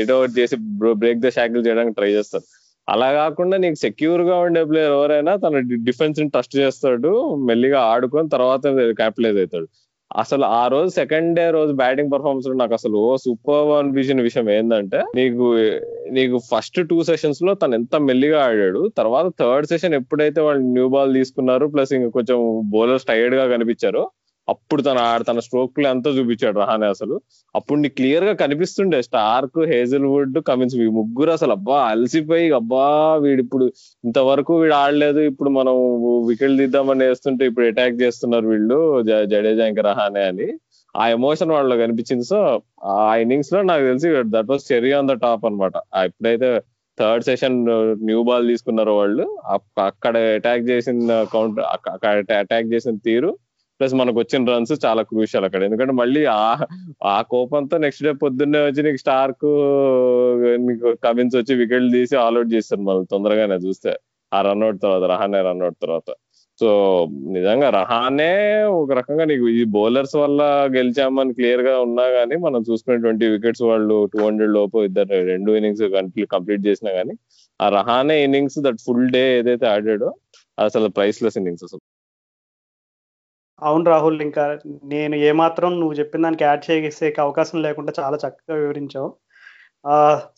[0.00, 0.56] ఏదో చేసి
[1.02, 2.44] బ్రేక్ ద షాకిల్ చేయడానికి ట్రై చేస్తారు
[2.88, 7.10] అలా కాకుండా నీకు సెక్యూర్గా ఉండే ప్లేయర్ ఎవరైనా తన డిఫెన్స్ని ట్రస్ట్ చేస్తాడు.
[7.48, 8.62] మెల్లిగా ఆడుకొని తర్వాత
[9.00, 9.66] క్యాపిటలైజ్ అవుతాడు.
[10.20, 14.98] అసలు ఆ రోజు సెకండ్ డే రోజు బ్యాటింగ్ పర్ఫార్మెన్స్ నాకు అసలు ఓ సూపర్ అనిపించిన విషయం ఏంటంటే
[15.16, 15.46] నీకు
[16.10, 21.12] నీకు ఫస్ట్ టూ సెషన్స్లో తను ఎంత మెల్లిగా ఆడాడు తర్వాత థర్డ్ సెషన్ ఎప్పుడైతే వాళ్ళు న్యూ బాల్
[21.14, 22.38] తీసుకున్నారు ప్లస్ ఇంకా కొంచెం
[22.70, 24.04] బౌలర్స్ టైర్డ్గా కనిపించారు
[24.48, 27.14] అప్పుడు తన తన స్ట్రోక్ ప్లే అంతా చూపించాడు రహానే అసలు.
[27.54, 32.84] అప్పుడు నీకు క్లియర్గా కనిపిస్తుండే స్టార్క్ హేజల్వుడ్ కమిన్స్ ఈ ముగ్గురు అసలు అబ్బా అలసిపోయి అబ్బా
[33.24, 33.66] వీడు ఇప్పుడు
[34.04, 35.76] ఇంతవరకు వీడు ఆడలేదు ఇప్పుడు మనం
[36.28, 38.78] వికెట్ తీద్దామని వేస్తుంటే ఇప్పుడు అటాక్ చేస్తున్నారు వీళ్ళు
[39.32, 40.48] జడేజా ఇంకా రహానే అని.
[40.94, 42.38] ఆ ఎమోషన్ వాళ్ళలో కనిపించింది సో
[42.94, 46.48] ఆ ఇన్నింగ్స్లో నాకు తెలిసి that was cherry on the top అనమాట ఎప్పుడైతే
[46.98, 47.56] థర్డ్ సెషన్
[48.08, 49.24] న్యూ బాల్ తీసుకున్నారో వాళ్ళు
[49.86, 50.98] అక్కడ అటాక్ చేసిన
[51.32, 53.30] కౌంటర్ అక్కడ అటాక్ చేసిన తీరు
[53.80, 55.62] ప్లస్ మనకు వచ్చిన రన్స్ చాలా క్రూషియల్ అక్కడ.
[55.62, 56.66] ఎందుకంటే మళ్ళీ ఆ
[57.04, 59.44] ఆ కోపంతో నెక్స్ట్ డే పొద్దున్నే వచ్చి నీకు స్టార్క్
[60.66, 63.94] నీకు కమిన్స్ వచ్చి వికెట్లు తీసి ఆల్అౌట్ చేస్తారు మళ్ళీ తొందరగానే చూస్తే.
[64.34, 66.14] ఆ రన్అట్ తర్వాత రహానే రన్అట్ తర్వాత.
[66.60, 70.42] సో నిజంగా రహానే ఒక రకంగా నీకు ఈ బౌలర్స్ వల్ల
[70.76, 76.24] గెలిచామని క్లియర్గా ఉన్నా గానీ మనం చూసుకునే ట్వంటీ వికెట్స్ వాళ్ళు టూ హండ్రెడ్ లోపు ఇద్దరు రెండు ఇన్నింగ్స్
[76.24, 77.12] కంప్లీట్ చేసినా గానీ
[77.62, 80.14] ఆ Rahane innings that full day ఏదైతే ఆడాడో
[80.64, 81.80] అసలు ప్రైస్లెస్ ఇన్నింగ్స్ అసలు.
[83.62, 84.44] అవును రాహుల్ ఇంకా
[84.92, 89.10] నేను ఏమాత్రం నువ్వు చెప్పిన దానికి యాడ్ చేసే అవకాశం లేకుండా చాలా చక్కగా వివరించావు.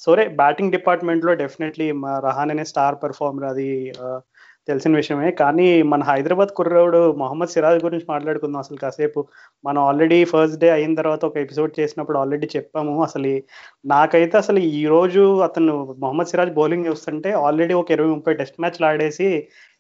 [0.04, 3.68] సోరే బ్యాటింగ్ డిపార్ట్మెంట్లో డెఫినెట్లీ మా రహాన్ అనే స్టార్ పెర్ఫార్మర్ అది
[4.68, 5.30] తెలిసిన విషయమే.
[5.40, 9.20] కానీ మన హైదరాబాద్ కుర్రాడు మొహమ్మద్ సిరాజ్ గురించి మాట్లాడుకుందాం అసలు కాసేపు.
[9.64, 12.94] మనం ఆల్రెడీ ఫస్ట్ డే అయిన తర్వాత ఒక ఎపిసోడ్ చేసినప్పుడు ఆల్రెడీ చెప్పాము.
[13.06, 13.32] అసలు
[13.92, 18.86] నాకైతే అసలు ఈ రోజు అతను మొహమ్మద్ సిరాజ్ బౌలింగ్ చూస్తుంటే ఆల్రెడీ ఒక ఇరవై ముప్పై టెస్ట్ మ్యాచ్లు
[18.86, 19.28] ఆడేసి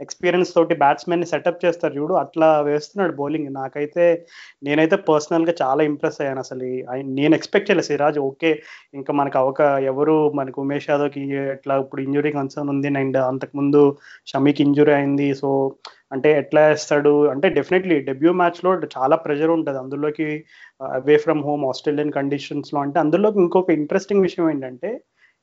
[0.00, 2.14] ఎక్స్పీరియన్స్ తోటి బ్యాట్స్మెన్ని సెటప్ చేస్తారు చూడు.
[2.14, 4.26] అట్లా వేస్తున్నాడు బౌలింగ్ నాకైతే
[4.62, 6.64] నేనైతే పర్సనల్గా చాలా ఇంప్రెస్ అయ్యాను అసలు.
[7.02, 7.86] నేను ఎక్స్పెక్ట్ చేయలేదు.
[7.86, 8.62] సిరాజ్ ఓకే
[8.94, 11.20] ఇంకా మనకు అవక ఎవరు మనకు ఉమేష్ యాదవ్కి
[11.56, 13.96] ఎట్లా ఇప్పుడు ఇంజురీ కన్సర్న్ ఉంది అండ్ అంతకుముందు
[14.26, 15.34] షమీకి ఇంజురీ అయింది.
[15.34, 15.72] సో
[16.12, 17.28] అంటే ఎట్లా వేస్తాడు?
[17.28, 19.78] అంటే డెఫినెట్లీ డెబ్యూ మ్యాచ్లో చాలా ప్రెషర్ ఉంటుంది.
[19.78, 20.44] అందులోకి
[20.80, 22.80] అవే ఫ్రమ్ హోమ్ ఆస్ట్రేలియన్ కండిషన్స్లో.
[22.80, 25.00] అంటే అందులోకి ఇంకొక ఇంట్రెస్టింగ్ విషయం ఏంటంటే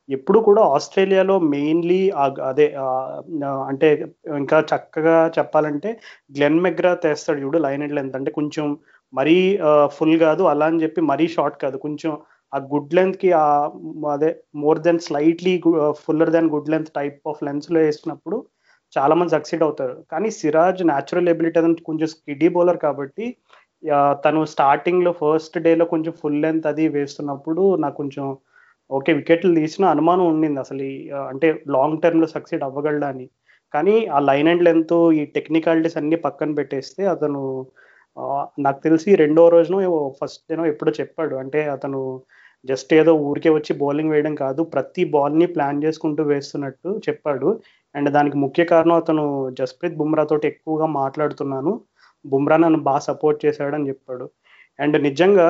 [0.09, 1.99] ఎప్పుడు కూడా ఆస్ట్రేలియాలో మెయిన్లీ
[2.49, 2.67] అదే
[3.69, 3.89] అంటే
[4.41, 5.89] ఇంకా చక్కగా చెప్పాలంటే
[6.37, 8.65] గ్లెన్ మెగ్రా తెస్తాడు చూడు లైన్ అండ్ లెంత్ అంటే కొంచెం
[9.13, 9.37] మరీ
[9.97, 11.77] ఫుల్ కాదు అలా అని చెప్పి మరీ షార్ట్ కాదు.
[11.85, 12.11] కొంచెం
[12.53, 13.45] ఆ గుడ్ లెంత్కి ఆ
[14.15, 14.29] అదే
[14.63, 15.53] more than slightly
[16.03, 18.37] fuller than good length type of లెన్స్లో వేసినప్పుడు
[18.93, 19.95] చాలా మంది సక్సీడ్ అవుతారు.
[20.11, 23.25] కానీ సిరాజ్ న్యాచురల్ ఎబిలిటీ అదని కొంచెం స్కిడీ బౌలర్ కాబట్టి
[24.25, 28.25] తను స్టార్టింగ్లో ఫస్ట్ డేలో కొంచెం ఫుల్ లెంత్ అది వేస్తున్నప్పుడు నాకు కొంచెం
[28.91, 30.85] ఓకే వికెట్లు తీసిన అనుమానం ఉండింది అసలు
[31.31, 33.27] అంటే లాంగ్ టర్మ్లో సక్సీడ్ అవ్వగలడా అని.
[33.73, 37.41] కానీ ఆ లైన్ అండ్ లెంత్ ఈ టెక్నికాలిటీస్ అన్ని పక్కన పెట్టేస్తే అతను
[38.65, 39.79] నాకు తెలిసి రెండో రోజునో
[40.19, 41.35] ఫస్ట్ డేనో ఎప్పుడో చెప్పాడు.
[41.43, 41.99] అంటే అతను
[42.65, 47.49] జస్ట్ ఏదో ఊరికే వచ్చి బౌలింగ్ వేయడం కాదు ప్రతి బాల్ని ప్లాన్ చేసుకుంటూ వేస్తున్నట్టు చెప్పాడు.
[47.95, 49.23] అండ్ దానికి ముఖ్య కారణం అతను
[49.59, 51.71] జస్ప్రీత్ బుమ్రా తోటి ఎక్కువగా మాట్లాడుతున్నాను.
[52.25, 54.25] బుమ్రా నన్ను బాగా సపోర్ట్ చేశాడని చెప్పాడు.
[54.79, 55.47] అండ్ నిజంగా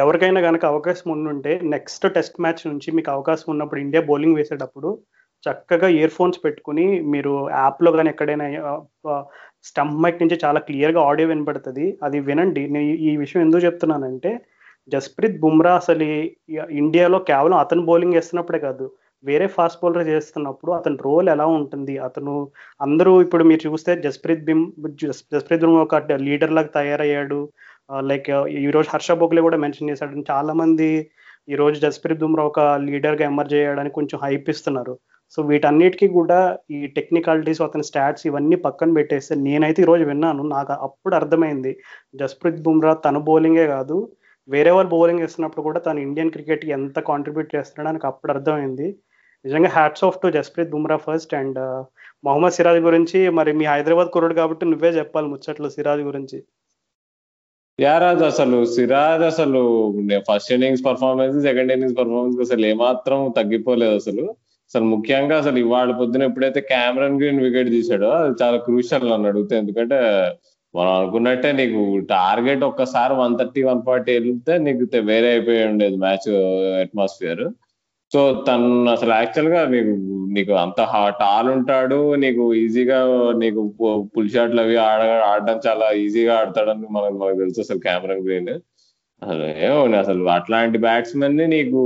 [0.00, 4.90] ఎవరికైనా కనుక అవకాశం ఉండుంటే నెక్స్ట్ టెస్ట్ మ్యాచ్ నుంచి మీకు అవకాశం ఉన్నప్పుడు ఇండియా బౌలింగ్ వేసేటప్పుడు
[5.46, 8.46] చక్కగా ఇయర్ ఫోన్స్ పెట్టుకుని మీరు యాప్లో కానీ ఎక్కడైనా
[9.68, 11.86] స్టంప్ మైక్ నుంచి చాలా క్లియర్గా ఆడియో వినపడుతుంది.
[12.06, 12.62] అది వినండి.
[12.74, 14.32] నేను ఈ విషయం ఎందుకు చెప్తున్నానంటే
[14.88, 16.06] జస్ప్రీత్ బుమ్రా అసలు
[16.80, 18.86] ఇండియాలో కేవలం అతను బౌలింగ్ వేస్తున్నప్పుడే కాదు
[19.24, 22.34] వేరే ఫాస్ట్ బౌలర్ చేస్తున్నప్పుడు అతని రోల్ ఎలా ఉంటుంది అతను
[22.80, 24.64] అందరూ ఇప్పుడు మీరు చూస్తే జస్ప్రీత్ బిమ్
[25.02, 25.96] జస్ప్రీత్ బుమ్రా ఒక
[26.28, 27.40] లీడర్ లాగా తయారయ్యాడు.
[28.10, 28.28] లైక్
[28.62, 30.24] ఈరోజు హర్ష బొగ్లే కూడా మెన్షన్ చేశాడు.
[30.32, 30.88] చాలా మంది
[31.52, 34.94] ఈ రోజు జస్ప్రీత్ బుమ్రా ఒక లీడర్గా ఎమర్జ్ అయ్యాడని కొంచెం హైప్ ఇస్తున్నారు.
[35.34, 36.38] సో వీటన్నిటికీ కూడా
[36.76, 40.42] ఈ టెక్నికాలిటీస్ అతని స్టాట్స్ ఇవన్నీ పక్కన పెట్టేస్తే నేనైతే ఈరోజు విన్నాను.
[40.54, 41.72] నాకు అప్పుడు అర్థమైంది.
[42.22, 43.96] జస్ప్రీత్ బుమ్రా తన బౌలింగే కాదు
[44.48, 48.88] వేరే వాళ్ళు బౌలింగ్ వేస్తున్నప్పుడు కూడా తను ఇండియన్ క్రికెట్ ఎంత కాంట్రిబ్యూట్ చేస్తున్నాడో నాకు అప్పుడు అర్థమైంది.
[49.44, 51.60] నిజంగా hats off to Jasprit Bumrah first and
[52.26, 56.38] Mohammed Siraj గురించి మరి మీ హైదరాబాద్ కుర్రుడు కాబట్టి నువ్వే చెప్పాలి ముచ్చట్లు సిరాజ్ గురించి.
[57.78, 59.60] యారాజ్ అసలు సిరాజ్ అసలు
[60.28, 64.24] first innings performance second innings performance అసలు ఏమాత్రం తగ్గిపోలేదు అసలు.
[64.70, 69.54] అసలు ముఖ్యంగా అసలు ఇవాళ పొద్దున ఎప్పుడైతే క్యామరన్ గ్రీన్ వికెట్ తీసాడో అది చాలా క్రూషియల్ నన్ను అడిగితే.
[69.58, 69.98] ఎందుకంటే
[70.74, 76.28] మనం అనుకున్నట్టే నీకు టార్గెట్ ఒక్కసారి వన్ థర్టీ వన్ ఫార్టీ వెళ్తే నీకు వేరే అయిపోయి ఉండేది మ్యాచ్
[76.82, 77.44] అట్మాస్ఫియర్
[78.12, 79.94] సో తను అసలు యాక్చువల్గా నీకు
[80.32, 80.80] నీకు అంత
[81.20, 82.98] టాల్ ఉంటాడు నీకు ఈజీగా
[83.38, 83.62] నీకు
[84.16, 88.52] పుల్ షాట్లు అవి ఆడ ఆడడం చాలా ఈజీగా ఆడతాడని మనకు మనకు తెలుసు అసలు కెమెరా గ్రీన్
[89.22, 89.44] అసలు
[89.96, 91.80] అసలు అట్లాంటి బ్యాట్స్మెన్ని నీకు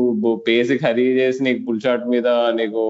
[0.49, 2.81] పేసిక్ హరీ చేసి నీకు పుల్ షాట్ మీద నీకు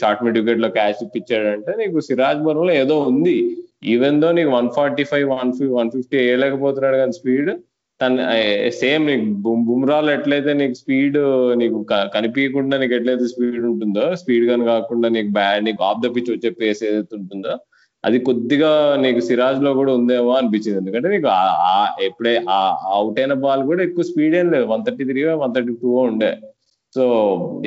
[0.00, 3.36] షార్ట్ మిడ్ వికెట్లో క్యాచ్ ఇప్పించాడంటే నీకు సిరాజ్ బౌలర్ ఏదో ఉంది.
[3.84, 7.50] ఈవెన్ దో నీకు one forty five one one fifty వేయలేకపోతున్నాడు కానీ స్పీడ్
[8.00, 8.24] తన
[8.80, 11.16] సేమ్ నీకు బుమ్రాలు ఎట్లయితే నీకు స్పీడ్
[11.60, 11.78] నీకు
[12.16, 16.50] కనిపించకుండా నీకు ఎట్లయితే స్పీడ్ ఉంటుందో స్పీడ్ గాని కాకుండా నీకు బ్యాడ్ నీకు ఆఫ్ ద పిచ్ వచ్చే
[16.60, 17.54] పేస్ ఏదైతే ఉంటుందో
[18.04, 18.70] అది కొద్దిగా
[19.04, 20.78] నీకు సిరాజ్లో కూడా ఉందేమో అనిపించింది.
[20.80, 21.28] ఎందుకంటే నీకు
[22.08, 22.34] ఎప్పుడే
[22.96, 24.66] అవుట్ అయిన బాల్ కూడా ఎక్కువ స్పీడ్ ఏం లేదు.
[24.72, 26.30] One thirty three one thirty two ఉండే.
[26.96, 27.04] So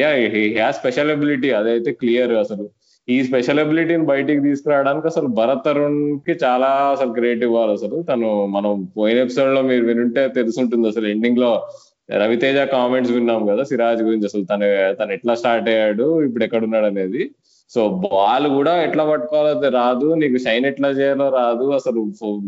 [0.01, 2.65] yeah he has special ability అదైతే క్లియర్ అసలు.
[3.07, 8.83] ఈ స్పెషల్ అబిలిటీని బయటికి తీసుకురావడానికి అసలు భరత్ తరుణ్కి చాలా అసలు క్రియేట్ ఇవ్వాలి అసలు తను మనం
[8.97, 11.67] పోయిన ఎపిసోడ్లో మీరు వినుంటే తెలుసుంటుంది అసలు ఎండింగ్లో
[12.11, 17.31] రవితేజ కామెంట్స్ విన్నాం కదా సిరాజ్ గురించి అసలు తను తను ఎట్లా స్టార్ట్ అయ్యాడు ఇప్పుడు ఎక్కడున్నాడు అనేది.
[17.69, 21.71] సో బాల్ కూడా ఎట్లా పట్టుకోవాలో రాదు నీకు షైన్ ఎట్లా చేయాలో రాదు.
[21.71, 21.99] అసలు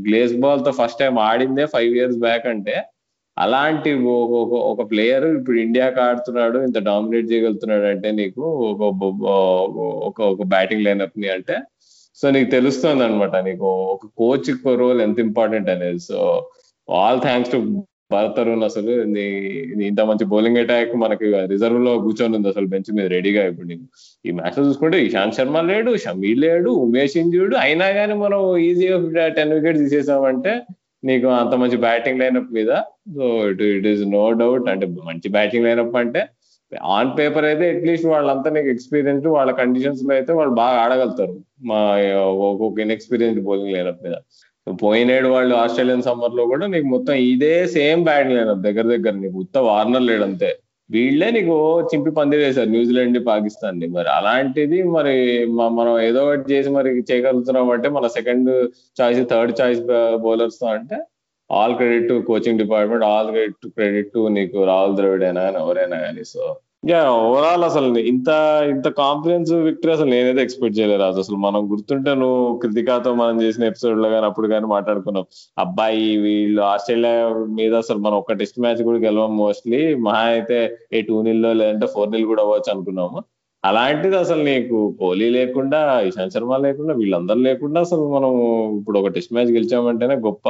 [0.07, 2.75] గ్లేస్ బాల్తో ఫస్ట్ టైం ఆడిందే ఫైవ్ ఇయర్స్ బ్యాక్ అంటే.
[3.37, 3.91] అలాంటి
[4.71, 8.43] ఒక ప్లేయర్ ఇప్పుడు ఇండియాకి ఆడుతున్నాడు ఇంత డామినేట్ చేయగలుగుతున్నాడు అంటే నీకు
[10.09, 11.55] ఒక ఒక బ్యాటింగ్ లైనప్ని అంటే
[12.17, 15.99] సో నీకు తెలుస్తుంది అనమాట నీకు ఒక కోచ్ రోల్ ఎంత ఇంపార్టెంట్ అనేది.
[15.99, 16.17] So
[16.87, 17.59] all thanks to
[18.13, 18.91] Bharat Arun అసలు.
[19.89, 23.85] ఇంత మంచి బౌలింగ్ అటాక్ మనకి రిజర్వ్లో కూర్చొని ఉంది అసలు బెంచ్ మీద రెడీగా ఇప్పుడు నీకు.
[24.25, 29.53] ఈ మ్యాచ్ చూసుకుంటే ఇషాంత్ శర్మ లేడు షమీ లేడు ఉమేష్ ఇంజుడు అయినా కానీ మనం ఈజీగా టెన్
[29.53, 30.53] వికెట్స్ తీసేసామంటే
[31.03, 32.71] నీకు అంత మంచి బ్యాటింగ్ లైనప్ మీద
[33.15, 36.21] so it it is no doubt అంటే మంచి బ్యాటింగ్ లైనప్ అంటే
[36.97, 41.35] ఆన్ పేపర్ అయితే అట్లీస్ట్ వాళ్ళంతా నీకు ఎక్స్పీరియన్స్ వాళ్ళ కండిషన్స్లో అయితే వాళ్ళు బాగా ఆడగలుగుతారు.
[41.69, 41.79] మా
[42.47, 44.15] ఒక్కొక్క ఇన్ఎక్స్పీరియన్స్డ్ బౌలింగ్ లైనప్ మీద.
[44.67, 49.57] పోయినేడు వాళ్ళు ఆస్ట్రేలియన్ సమ్మర్లో కూడా నీకు మొత్తం ఇదే సేమ్ బ్యాటింగ్ లైనప్ దగ్గర దగ్గర నీకు ఉత్త
[49.69, 50.49] వార్నర్ లేడంతే
[50.89, 51.55] వీళ్ళే నీకు
[51.89, 55.15] చింపి పందిరేశారు న్యూజిలాండ్ పాకిస్తాన్ని మరి అలాంటిది మరి
[55.71, 58.51] మనం ఏదో ఒకటి చేసి మరి చేయగలుగుతున్నాం అంటే మన సెకండ్
[58.99, 59.81] చాయిస్ థర్డ్ చాయిస్
[60.25, 60.97] బౌలర్స్తో అంటే
[61.49, 65.97] all credit to coaching department all credit credit to నీకు రాహుల్ ద్రవిడ్ అయినా కానీ ఎవరైనా
[65.99, 66.43] కానీ సో
[66.83, 68.29] యా ఓవరాల్ అసలు ఇంత
[68.71, 74.07] ఇంత కాన్ఫిడెన్స్ విక్టరీ అసలు నేనైతే ఎక్స్పెక్ట్ చేయలేదు అసలు మనం గుర్తుంటే నువ్వు కృతికాతో మనం చేసిన ఎపిసోడ్లో
[74.09, 75.25] కానీ అప్పుడు కానీ మాట్లాడుకున్నాం
[75.57, 77.13] అబ్బాయి వీళ్ళు ఆస్ట్రేలియా
[77.59, 80.59] మీద అసలు మనం ఒక టెస్ట్ మ్యాచ్ కూడా గెలవం మోస్ట్లీ మహా అయితే
[80.93, 83.17] ఏ టూ నిల్లో లేదంటే ఫోర్ నిల్ కూడా అవ్వచ్చు అనుకున్నాము.
[83.63, 88.31] అలాంటిది అసలు నీకు కోహ్లీ లేకుండా ఇషాంత్ శర్మ లేకుండా వీళ్ళందరూ లేకుండా అసలు మనం
[88.79, 90.47] ఇప్పుడు ఒక టెస్ట్ మ్యాచ్ గెలిచామంటేనే గొప్ప.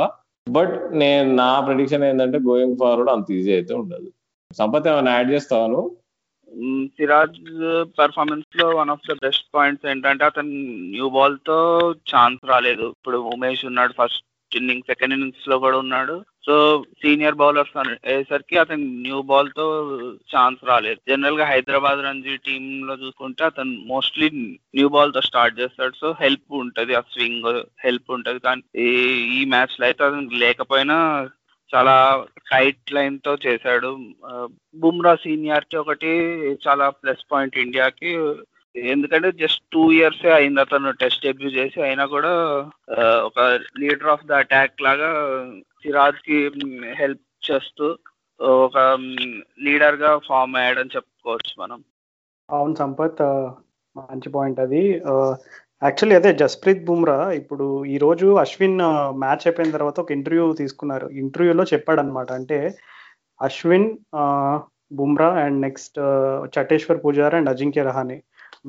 [0.48, 4.10] బట్ నేను నా ప్రొడిక్షన్ ఏంటంటే గోయింగ్ ఫార్వర్డ్ అంత ఈజీ అయితే ఉండదు.
[4.52, 5.80] సంపత్ ఏమైనా యాడ్ చేస్తాను
[6.88, 7.40] Siraj
[8.00, 10.50] పెర్ఫార్మెన్స్లో one of the best points ఏంటంటే అతను
[10.90, 12.82] న్యూ బాల్తో ఛాన్స్ రాలేదు.
[12.82, 16.26] ఇప్పుడు ఉమేష్ ఉన్నాడు ఫస్ట్ ఇన్నింగ్ సెకండ్ ఇన్నింగ్స్లో కూడా ఉన్నాడు.
[16.46, 19.66] సో సీనియర్ బౌలర్స్ అయ్యేసరికి అతను న్యూ బాల్తో
[20.36, 21.00] ఛాన్స్ రాలేదు.
[21.10, 24.30] జనరల్గా హైదరాబాద్ రంజీ టీమ్లో చూసుకుంటే అతను మోస్ట్లీ
[24.76, 25.94] న్యూ బాల్తో స్టార్ట్ చేస్తాడు.
[26.02, 26.96] సో హెల్ప్ ఉంటది.
[26.96, 28.40] ఆ స్వింగ్ హెల్ప్ ఉంటది.
[28.40, 28.82] కానీ
[29.38, 31.30] ఈ మ్యాచ్లో అయితే అతను లేకపోయినా
[31.76, 33.92] చాలా టైట్ లైన్తో చేశాడు.
[34.76, 36.12] బుమ్రా సీనియారిటీ ఒకటి
[36.68, 38.12] చాలా ప్లస్ పాయింట్ ఇండియాకి
[38.76, 41.82] ఎందుకంటే జస్ట్ టూ ఇయర్స్ అయింది అతను టెస్ట్ డెబ్యూ చేసి.
[41.82, 42.32] అయినా కూడా
[43.00, 43.40] ఒక
[43.80, 45.10] లీడర్ ఆఫ్ ద అటాక్ లాగా
[45.84, 46.52] సిరాజ్కి
[46.94, 47.88] హెల్ప్ చేస్తూ
[48.42, 48.78] ఒక
[49.62, 51.84] లీడర్గా ఫామ్ అయ్యాడని చెప్పుకోవచ్చు మనం.
[52.50, 53.22] అవును సంపత్
[53.96, 54.84] మంచి పాయింట్ అది.
[55.86, 58.78] యాక్చువల్లీ అదే జస్ప్రీత్ బుమ్రా ఇప్పుడు ఈ రోజు అశ్విన్
[59.24, 61.08] మ్యాచ్ అయిపోయిన తర్వాత ఒక ఇంటర్వ్యూ తీసుకున్నారు.
[61.22, 62.58] ఇంటర్వ్యూలో చెప్పాడు అనమాట అంటే
[63.40, 63.88] Ashwin
[65.00, 65.98] Bumrah and next
[66.56, 68.18] Cheteshwar Pujara and Ajinkya Rahane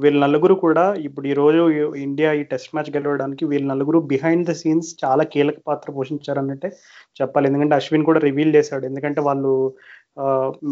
[0.03, 1.61] వీళ్ళ నలుగురు కూడా ఇప్పుడు ఈ రోజు
[2.07, 6.71] ఇండియా ఈ టెస్ట్ మ్యాచ్ గెలవడానికి వీళ్ళ నలుగురు బిహైండ్ ద సీన్స్ చాలా కీలక పాత్ర పోషించారన్నట్టే
[7.21, 7.49] చెప్పాలి.
[7.51, 8.85] ఎందుకంటే అశ్విన్ కూడా రివీల్ చేశాడు.
[8.91, 9.53] ఎందుకంటే వాళ్ళు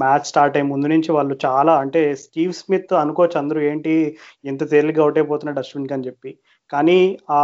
[0.03, 3.93] మ్యాచ్ స్టార్ట్ అయ్యే ముందు నుంచి వాళ్ళు చాలా అంటే స్టీవ్ స్మిత్ అనుకోవచ్చు అందరూ ఏంటి
[4.45, 6.31] ఎంత తేలిగ్గా అవుట్ అయిపోతున్నాడు అశ్విన్ అని చెప్పి.
[6.71, 6.99] కానీ
[7.31, 7.41] ఆ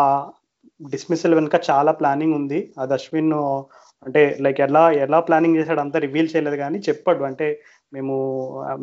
[0.93, 2.61] డిస్మిసల్ వెనుక చాలా ప్లానింగ్ ఉంది.
[2.79, 3.33] అది అశ్విన్
[4.07, 7.23] అంటే లైక్ ఎలా ఎలా ప్లానింగ్ చేశాడు అంతా రివీల్ చేయలేదు కానీ చెప్పాడు.
[7.31, 7.47] అంటే
[7.93, 8.15] మేము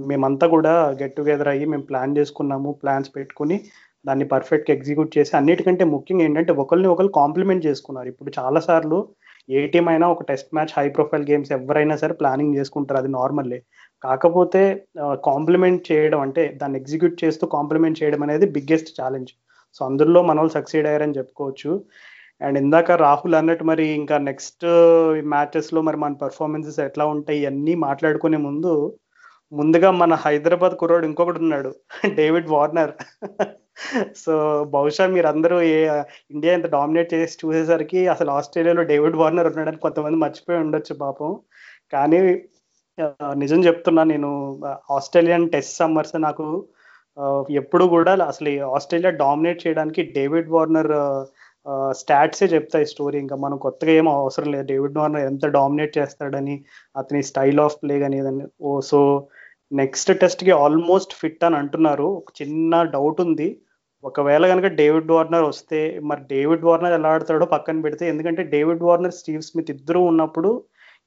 [0.09, 3.57] మేమంతా కూడా గెట్ టుగెదర్ అయ్యి మేము ప్లాన్ చేసుకున్నాము ప్లాన్స్ పెట్టుకుని
[4.05, 8.07] దాన్ని పర్ఫెక్ట్గా ఎగ్జిక్యూట్ చేసి అన్నిటికంటే ముఖ్యంగా ఏంటంటే ఒకరిని ఒకరు కాంప్లిమెంట్ చేసుకున్నారు.
[8.13, 8.99] ఇప్పుడు చాలాసార్లు
[9.49, 12.99] ఏ టీం అయినా ఒక test match high profile games ఎవరైనా సరే ప్లానింగ్ చేసుకుంటారు.
[13.01, 13.59] అది నార్మల్లే
[14.03, 14.61] కాకపోతే
[15.27, 19.31] కాంప్లిమెంట్ చేయడం అంటే దాన్ని ఎగ్జిక్యూట్ చేస్తూ కాంప్లిమెంట్ చేయడం అనేది బిగ్గెస్ట్ ఛాలెంజ్
[19.77, 21.71] సో అందులో మన వాళ్ళు సక్సీడ్ అయ్యారని చెప్పుకోవచ్చు.
[22.41, 24.65] అండ్ ఇందాక రాహుల్ అన్నట్టు మరి ఇంకా నెక్స్ట్
[25.33, 28.71] మ్యాచెస్లో మరి మన పర్ఫార్మెన్సెస్ ఎట్లా ఉంటాయి ఇవన్నీ మాట్లాడుకునే ముందు
[29.51, 31.71] ముందుగా మన హైదరాబాద్ కుర్రాడు ఇంకొకటి ఉన్నాడు.
[32.19, 32.93] డేవిడ్ వార్నర్
[34.23, 34.33] సో
[34.73, 35.79] బహుశా మీరందరూ ఏ
[36.33, 41.31] ఇండియా ఇంత డామినేట్ చేసి చూసేసరికి అసలు ఆస్ట్రేలియాలో డేవిడ్ వార్నర్ ఉన్నాడని కొంతమంది మర్చిపోయి ఉండొచ్చు పాపం.
[41.93, 42.19] కానీ
[43.43, 44.29] నిజం చెప్తున్నా నేను
[44.97, 46.45] ఆస్ట్రేలియన్ టెస్ట్ సమ్మర్స్ నాకు
[47.61, 50.91] ఎప్పుడు కూడా అసలు ఆస్ట్రేలియా డామినేట్ చేయడానికి డేవిడ్ వార్నర్
[51.99, 53.17] స్టాట్సే చెప్తాయి స్టోరీ.
[53.23, 54.65] ఇంకా మనం కొత్తగా ఏం అవసరం లేదు.
[54.71, 56.55] డేవిడ్ వార్నర్ ఎంత డామినేట్ చేస్తాడని
[57.01, 58.19] అతని స్టైల్ ఆఫ్ ప్లే కానీ
[58.67, 58.99] ఓ సో
[59.71, 62.07] నెక్స్ట్ టెస్ట్కి ఆల్మోస్ట్ ఫిట్ అని అంటున్నారు.
[62.19, 63.49] ఒక చిన్న డౌట్ ఉంది.
[64.09, 69.17] ఒకవేళ కనుక డేవిడ్ వార్నర్ వస్తే మరి డేవిడ్ వార్నర్ ఎలా ఆడతాడో పక్కన పెడితే ఎందుకంటే డేవిడ్ వార్నర్
[69.19, 70.51] స్టీవ్ స్మిత్ ఇద్దరు ఉన్నప్పుడు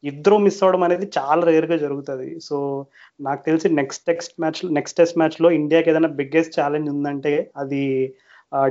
[0.04, 2.28] ఇద్దరు మిస్ అవడం అనేది చాలా రేర్గా జరుగుతుంది.
[2.48, 2.56] సో
[3.26, 7.32] నాకు తెలిసి next test match next test మ్యాచ్లో ఇండియాకి ఏదైనా బిగ్గెస్ట్ ఛాలెంజ్ ఉందంటే
[7.62, 7.82] అది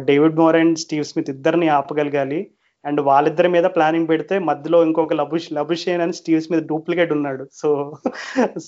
[0.09, 2.39] డేవిడ్ మోర్ అండ్ స్టీవ్ స్మిత్ ఇద్దరిని ఆపగలగాలి.
[2.85, 7.43] అండ్ వాళ్ళిద్దరి మీద ప్లానింగ్ పెడితే మధ్యలో ఇంకొక లబుష్ లబుషేన్ అని స్టీవ్ స్మిత్ డూప్లికేట్ ఉన్నాడు.
[7.61, 7.69] సో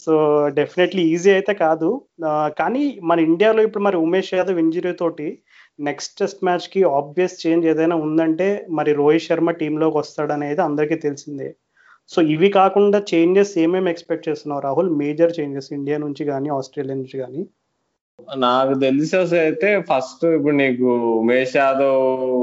[0.03, 0.13] సో
[0.59, 1.89] డెఫినెట్లీ ఈజీ అయితే కాదు.
[2.59, 5.27] కానీ మన ఇండియాలో ఇప్పుడు మరి ఉమేష్ యాదవ్ ఇంజరీ తోటి
[5.79, 8.47] నెక్స్ట్ టెస్ట్ మ్యాచ్కి ఆబ్వియస్ చేంజ్ ఏదైనా ఉందంటే
[8.79, 11.49] మరి రోహిత్ శర్మ టీంలోకి వస్తాడనేది అందరికీ తెలిసిందే.
[12.11, 14.89] సో ఇవి కాకుండా చేంజెస్ ఏమేమి ఎక్స్పెక్ట్ చేస్తున్నావు రాహుల్?
[15.03, 17.41] మేజర్ చేంజెస్ ఇండియా నుంచి కానీ ఆస్ట్రేలియా నుంచి కానీ
[18.37, 20.87] నాకు తెలిసేసి అయితే ఫస్ట్ ఇప్పుడు నీకు
[21.19, 22.01] ఉమేష్ యాదవ్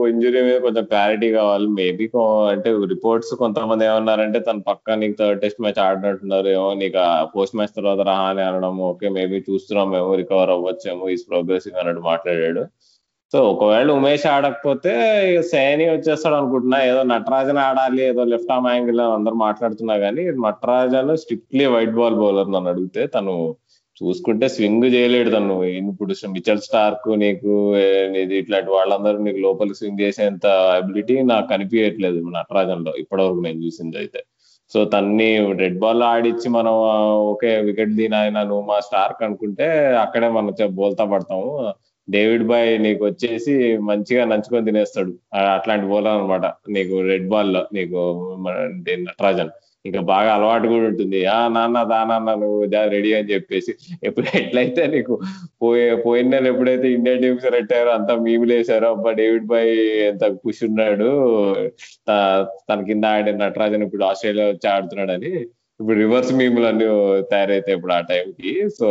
[0.08, 1.66] ఇంజురీ మీద కొంచెం క్లారిటీ కావాలి.
[1.80, 2.06] మేబీ
[2.52, 6.48] అంటే రిపోర్ట్స్ కొంతమంది ఏమన్నారంటే తన పక్క నీకు థర్డ్ టెస్ట్ మ్యాచ్ ఆడినట్టున్నారు.
[6.48, 6.96] ఏమో నీకు
[7.34, 12.64] పోస్ట్ మ్యాచ్ తర్వాత రహాని అనడం ఓకే మేబీ చూస్తున్నామేమో రికవర్ అవ్వచ్చేమో ఈస్ ప్రోగ్రెసింగ్ అన్నట్టు మాట్లాడాడు.
[13.32, 14.92] సో ఒకవేళ ఉమేష్ ఆడకపోతే
[15.30, 15.40] ఇక
[15.94, 16.78] వచ్చేస్తాడు అనుకుంటున్నా.
[16.90, 22.52] ఏదో నటరాజన్ ఆడాలి ఏదో లెఫ్ట్ ఆర్మ్ యాంగిల్ అందరు మాట్లాడుతున్నా కానీ Natarajan strictly white ball bowler
[22.54, 23.34] నన్ను అడిగితే తను
[24.00, 25.54] చూసుకుంటే స్వింగ్ చేయలేడు తను.
[25.80, 27.52] ఇప్పుడు మిచల్ స్టార్క్ నీకు
[28.40, 30.46] ఇట్లాంటి వాళ్ళందరూ నీకు లోపలికి స్వింగ్ చేసేంత
[30.78, 34.22] అబిలిటీ నాకు కనిపించట్లేదు నటరాజన్లో ఇప్పటివరకు నేను చూసింది అయితే.
[34.72, 35.28] సో తన్ని
[35.62, 36.74] రెడ్ బాల్ ఆడిచ్చి మనం
[37.32, 39.68] ఓకే వికెట్ దీని నువ్వు మా స్టార్క్ అనుకుంటే
[40.04, 41.50] అక్కడే మనం బోల్తా పడతాము.
[42.08, 43.52] డేవిడ్ బాయ్ నీకు వచ్చేసి
[43.90, 45.12] మంచిగా నంచుకొని తినేస్తాడు.
[45.54, 48.00] అట్లాంటి బౌలర్ అనమాట నీకు రెడ్ బాల్లో నీకు
[49.06, 49.50] నటరాజన్.
[49.84, 51.18] ఇంకా బాగా అలవాటు కూడా ఉంటుంది.
[51.26, 52.60] ఆ నాన్న దా నాన్న నువ్వు
[52.94, 53.72] రెడీ అని చెప్పేసి
[54.04, 55.14] ఎప్పుడు ఎట్లయితే నీకు
[55.62, 59.70] పోయే పోయిన నెల ఎప్పుడైతే ఇండియన్ టీమ్ సెలెక్ట్ అయ్యారో అంతా మీములు వేసారో అబ్బా డేవిడ్ బాయ్
[60.08, 61.10] ఎంత ఖుషి ఉన్నాడు.
[62.68, 65.32] తన కింద ఆడే నటరాజన్ ఇప్పుడు ఆస్ట్రేలియా వచ్చి ఆడుతున్నాడు అని
[65.80, 66.86] ఇప్పుడు రివర్స్ మీములు అన్ని
[67.32, 68.88] తయారైతాయి ఇప్పుడు ఆ టైంకి సో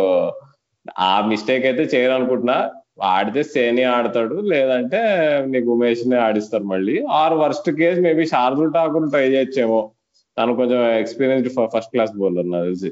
[0.99, 2.57] ఆ మిస్టేక్ అయితే చేయాలనుకుంటున్నా.
[3.03, 4.99] ఆడితే సేని ఆడతాడు లేదంటే
[5.47, 7.05] నీకు ఉమేష్ని ఆడిస్తారు మళ్ళీ.
[7.09, 9.91] Or worst case maybe Shardul Thakur try చేయొచ్చేమో.
[10.37, 12.91] తను కొంచెం ఎక్స్పీరియన్స్డ్ ఫస్ట్ క్లాస్ బౌలర్ నాకు తెలిసి.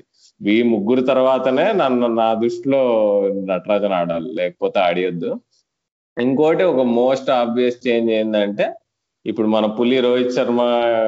[0.49, 2.81] ఈ ముగ్గురు తర్వాతనే నన్ను నా దృష్టిలో
[3.45, 5.39] నటరాజన్ ఆడాలి లేకపోతే ఆడియొద్దు.
[6.21, 8.73] ఇంకోటి ఒక మోస్ట్ ఆబ్వియస్ చేంజ్ ఏంటంటే
[9.25, 10.61] ఇప్పుడు మన పులి రోహిత్ శర్మ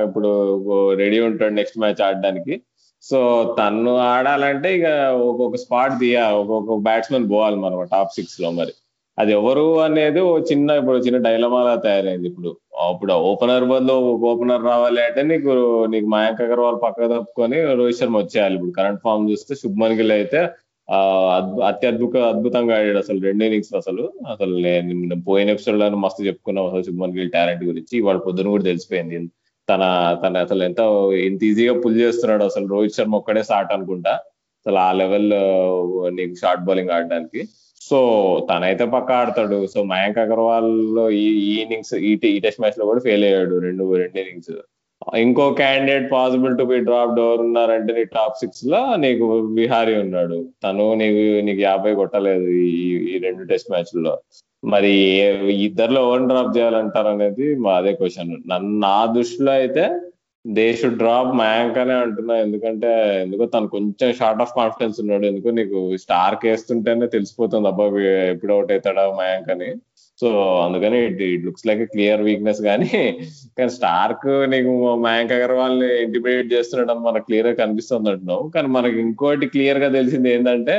[0.08, 2.62] ఇప్పుడు రెడీ ఉంటాడు నెక్స్ట్ మ్యాచ్ ఆడడానికి.
[3.04, 8.72] సో తను ఆడాలంటే ఇక ఒక్కొక్క స్పాట్ తీయ ఒక్కొక్క బ్యాట్స్మెన్ పోవాలి మనం టాప్ సిక్స్లో మరి.
[9.22, 12.28] అది ఎవరు అనేది ఓ చిన్న ఇప్పుడు చిన్న డైలమాలా తయారైంది.
[12.32, 12.50] ఇప్పుడు
[12.94, 13.94] ఇప్పుడు ఓపెనర్ బదులు
[14.32, 15.52] ఓపెనర్ రావాలి అంటే నీకు
[15.94, 18.56] నీకు మయాంక్ అగర్వాల్ పక్క తప్పుకొని రోహిత్ శర్మ వచ్చేయాలి.
[18.58, 20.42] ఇప్పుడు కరెంట్ ఫామ్ చూస్తే శుభ్మన్ గిల్ అయితే
[21.70, 24.04] అత్యద్భుత అద్భుతంగా ఆడాడు అసలు రెండు ఇన్నింగ్స్ అసలు.
[24.34, 27.96] అసలు నేను పోయిన ఎపిసోడ్లో మస్తు చెప్పుకున్నాం అసలు శుభ్మన్ గిల్ టాలెంట్ గురించి.
[28.08, 29.18] వాళ్ళ పొద్దున కూడా తెలిసిపోయింది.
[29.68, 29.84] తన
[30.24, 30.82] తన అసలు ఎంత
[31.28, 34.14] ఎంత ఈజీగా పుల్ చేస్తున్నాడు అసలు రోహిత్ శర్మ ఒక్కడే స్టార్ట్ అనుకుంటా.
[34.66, 35.30] అసలు ఆ లెవెల్
[36.18, 37.42] నీకు షార్ట్ బౌలింగ్ ఆడడానికి.
[37.88, 38.00] సో
[38.50, 39.58] తనైతే పక్క ఆడతాడు.
[39.74, 40.72] సో మయాంక్ అగర్వాల్
[41.24, 41.26] ఈ
[41.64, 44.56] ఇన్నింగ్స్ ఈ టెస్ట్ మ్యాచ్లో కూడా ఫెయిల్ అయ్యాడు రెండు రెండు ఇన్నింగ్స్
[45.24, 49.26] ఇంకో candidate possible to be drop door ఉన్నారంటే నీ టాప్ సిక్స్లో నీకు
[49.60, 50.38] విహారీ ఉన్నాడు.
[50.64, 54.14] తను నీకు నీకు యాభై కొట్టలేదు ఈ ఈ రెండు టెస్ట్ మ్యాచ్లో.
[54.74, 54.94] మరి
[55.68, 59.84] ఇద్దరులో ఓవర్ డ్రాప్ చేయాలంటారు అనేది మా అదే క్వశ్చన్ నన్ను నా దృష్టిలో అయితే
[60.46, 62.36] దే షుడ్ డ్రాప్ మయాంక్ అనే అంటున్నా.
[62.46, 62.90] ఎందుకంటే
[63.24, 65.26] ఎందుకో తను కొంచెం షార్ట్ ఆఫ్ కాన్ఫిడెన్స్ ఉన్నాడు.
[65.32, 67.86] ఎందుకో నీకు స్టార్ వేస్తుంటేనే తెలిసిపోతుంది అబ్బా
[68.34, 69.70] ఎప్పుడు అవుట్ అవుతాడా మయాంక్ అని.
[70.22, 70.28] సో
[70.66, 72.92] అందుకని it it looks like clear weakness కానీ
[73.58, 74.74] కానీ స్టార్క్ నీకు
[75.08, 78.46] మయాంక్ అగర్వాల్ని ఇంటిమేట్ చేస్తున్నాడు మనకు క్లియర్గా కనిపిస్తుంది అంటున్నావు.
[78.56, 80.78] కానీ మనకి ఇంకోటి క్లియర్గా తెలిసింది ఏంటంటే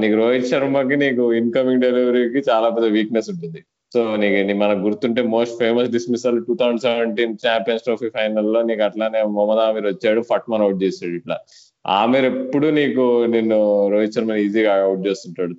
[0.00, 3.60] నీకు రోహిత్ శర్మకి నీకు ఇన్కమింగ్ డెలివరీకి చాలా పెద్ద వీక్నెస్ ఉంటుంది.
[3.94, 9.20] సో నీకు మనకు గుర్తుంటే most famous dismissal two thousand seventeen Champions Trophy ఫైనల్లో నీకు అట్లానే
[9.36, 11.36] మొహమ్మద్ ఆమీర్ వచ్చాడు ఫట్మన్ అవుట్ చేస్తాడు ఇట్లా.
[11.84, 15.54] ఆమెర్ ఎప్పుడు నీకు నిన్ను రోహిత్ శర్మ ఈజీగా అవుట్ చేస్తుంటాడు.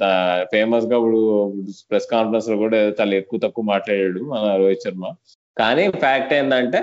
[0.53, 1.21] ఫేమస్గా ఇప్పుడు
[1.89, 5.05] ప్రెస్ కాన్ఫరెన్స్లో కూడా చాలా ఎక్కువ తక్కువ మాట్లాడాడు మన రోహిత్ శర్మ.
[5.57, 6.81] కానీ ఫ్యాక్ట్ ఏంటంటే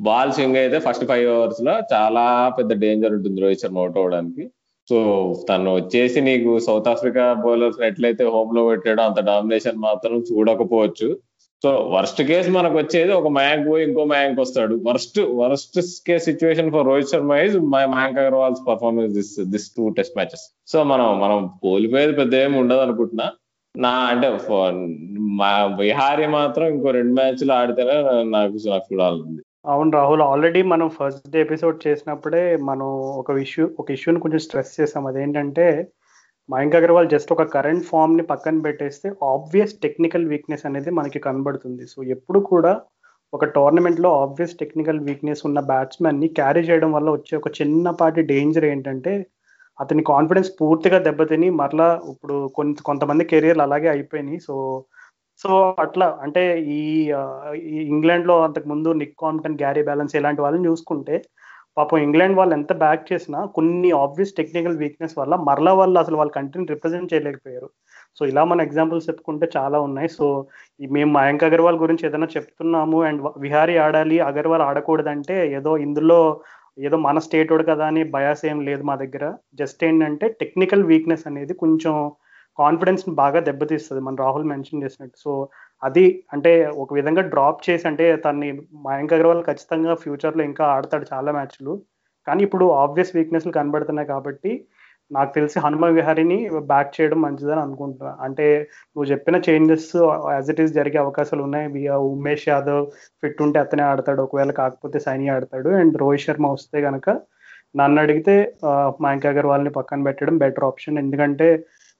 [0.00, 2.24] బాల్ స్వింగ్ అయితే ఫస్ట్ ఫైవ్ అవర్స్లో చాలా
[2.58, 4.44] పెద్ద డేంజర్ ఉంటుంది రోహిత్ శర్మ అవుట్ అవడానికి
[4.88, 4.98] సో
[5.48, 11.08] తను వచ్చేసి నీకు సౌత్ ఆఫ్రికా బౌలర్స్ ఎట్లయితే హోమ్లో పెట్టాడో అంత డామినేషన్ మాత్రం చూడకపోవచ్చు.
[11.64, 14.74] సో వర్స్ట్ కేస్ మనకు వచ్చేది ఒక మ్యాంక్ పోయి ఇంకో మ్యాంక్ వస్తాడు.
[14.88, 19.86] Worst worst case situation for Rohit Sharma is my Mayank Agarwal's performance this this two
[19.98, 23.26] test matches so మనం మనం కోల్పోయేది పెద్ద ఏమి ఉండదు అనుకుంటున్నా
[23.74, 24.28] నా అంటే
[25.40, 27.96] మా విహారీ మాత్రం ఇంకో రెండు మ్యాచ్లు ఆడితేనే
[28.36, 32.88] నాకు నాకు చూడాలంది అవును రాహుల్ ఆల్రెడీ మనం ఫస్ట్ డే ఎపిసోడ్ చేసినప్పుడే మనం
[33.20, 35.04] ఒక ఇష్యూ ఒక ఇష్యూని కొంచెం స్ట్రెస్ చేసాం.
[35.10, 35.66] అదేంటంటే
[36.48, 41.84] మయాంక్ అగర్వాల్ జస్ట్ ఒక కరెంట్ ఫామ్ని పక్కన పెట్టేస్తే ఆబ్వియస్ టెక్నికల్ వీక్నెస్ అనేది మనకి కనబడుతుంది.
[41.92, 42.72] సో ఎప్పుడు కూడా
[43.32, 49.12] ఒక టోర్నమెంట్లో ఆబ్వియస్ టెక్నికల్ వీక్నెస్ ఉన్న బ్యాట్స్మెన్ని క్యారీ చేయడం వల్ల వచ్చే ఒక చిన్నపాటి డేంజర్ ఏంటంటే
[49.78, 54.40] అతని కాన్ఫిడెన్స్ పూర్తిగా దెబ్బతిని మరలా ఇప్పుడు కొంత కొంతమంది కెరియర్లు అలాగే అయిపోయినాయి.
[54.48, 54.54] సో
[55.42, 55.50] సో
[55.84, 56.42] అట్లా అంటే
[56.78, 56.80] ఈ
[57.94, 61.16] ఇంగ్లాండ్లో అంతకు ముందు నిక్ కాంప్టన్ గ్యారీ బ్యాలెన్స్ ఇలాంటి వాళ్ళని చూసుకుంటే
[61.78, 66.32] పాపం ఇంగ్లాండ్ వాళ్ళు ఎంత బ్యాక్ చేసినా కొన్ని ఆబ్వియస్ టెక్నికల్ వీక్నెస్ వల్ల మరలా వాళ్ళు అసలు వాళ్ళ
[66.36, 67.68] కంట్రీని రిప్రజెంట్ చేయలేకపోయారు.
[68.18, 70.08] సో ఇలా మన ఎగ్జాంపుల్స్ చెప్పుకుంటే చాలా ఉన్నాయి.
[70.18, 70.26] సో
[70.96, 76.20] మేము మయాంక్ అగర్వాల్ గురించి ఏదైనా చెప్తున్నాము అండ్ విహారీ ఆడాలి అగర్వాల్ ఆడకూడదంటే ఏదో ఇందులో
[76.86, 79.24] ఏదో మన స్టేట్ వాడు కదా అని బయాస్ ఏం లేదు మా దగ్గర.
[79.60, 81.94] జస్ట్ ఏంటంటే టెక్నికల్ వీక్నెస్ అనేది కొంచెం
[82.62, 84.00] కాన్ఫిడెన్స్ బాగా దెబ్బతీస్తుంది.
[84.06, 85.16] మన రాహుల్ మెన్షన్ చేసినట్టు.
[85.24, 85.32] సో
[85.82, 88.48] అది అంటే ఒక విధంగా డ్రాప్ చేసి అంటే తన్ని
[88.88, 91.74] మయాంక్ అగర్వాల్ ఖచ్చితంగా ఫ్యూచర్లో ఇంకా ఆడతాడు చాలా మ్యాచ్లు
[92.26, 94.52] కానీ ఇప్పుడు ఆబ్వియస్ వీక్నెస్లు కనబడుతున్నాయి కాబట్టి
[95.10, 96.36] నాకు తెలిసి హనుమ విహారీని
[96.70, 98.10] బ్యాక్ చేయడం మంచిదని అనుకుంటున్నా.
[98.26, 98.46] అంటే
[98.92, 99.88] నువ్వు చెప్పిన చేంజెస్
[100.34, 101.88] యాజ్ ఇట్ ఈస్ జరిగే అవకాశాలు ఉన్నాయి.
[102.14, 102.82] ఉమేష్ యాదవ్
[103.22, 104.20] ఫిట్ ఉంటే అతనే ఆడతాడు.
[104.26, 105.70] ఒకవేళ కాకపోతే సైని ఆడతాడు.
[105.80, 107.08] అండ్ రోహిత్ శర్మ వస్తే కనుక
[107.80, 108.34] నన్ను అడిగితే
[109.04, 111.48] మయాంక్ అగర్వాల్ని పక్కన పెట్టడం బెటర్ ఆప్షన్ ఎందుకంటే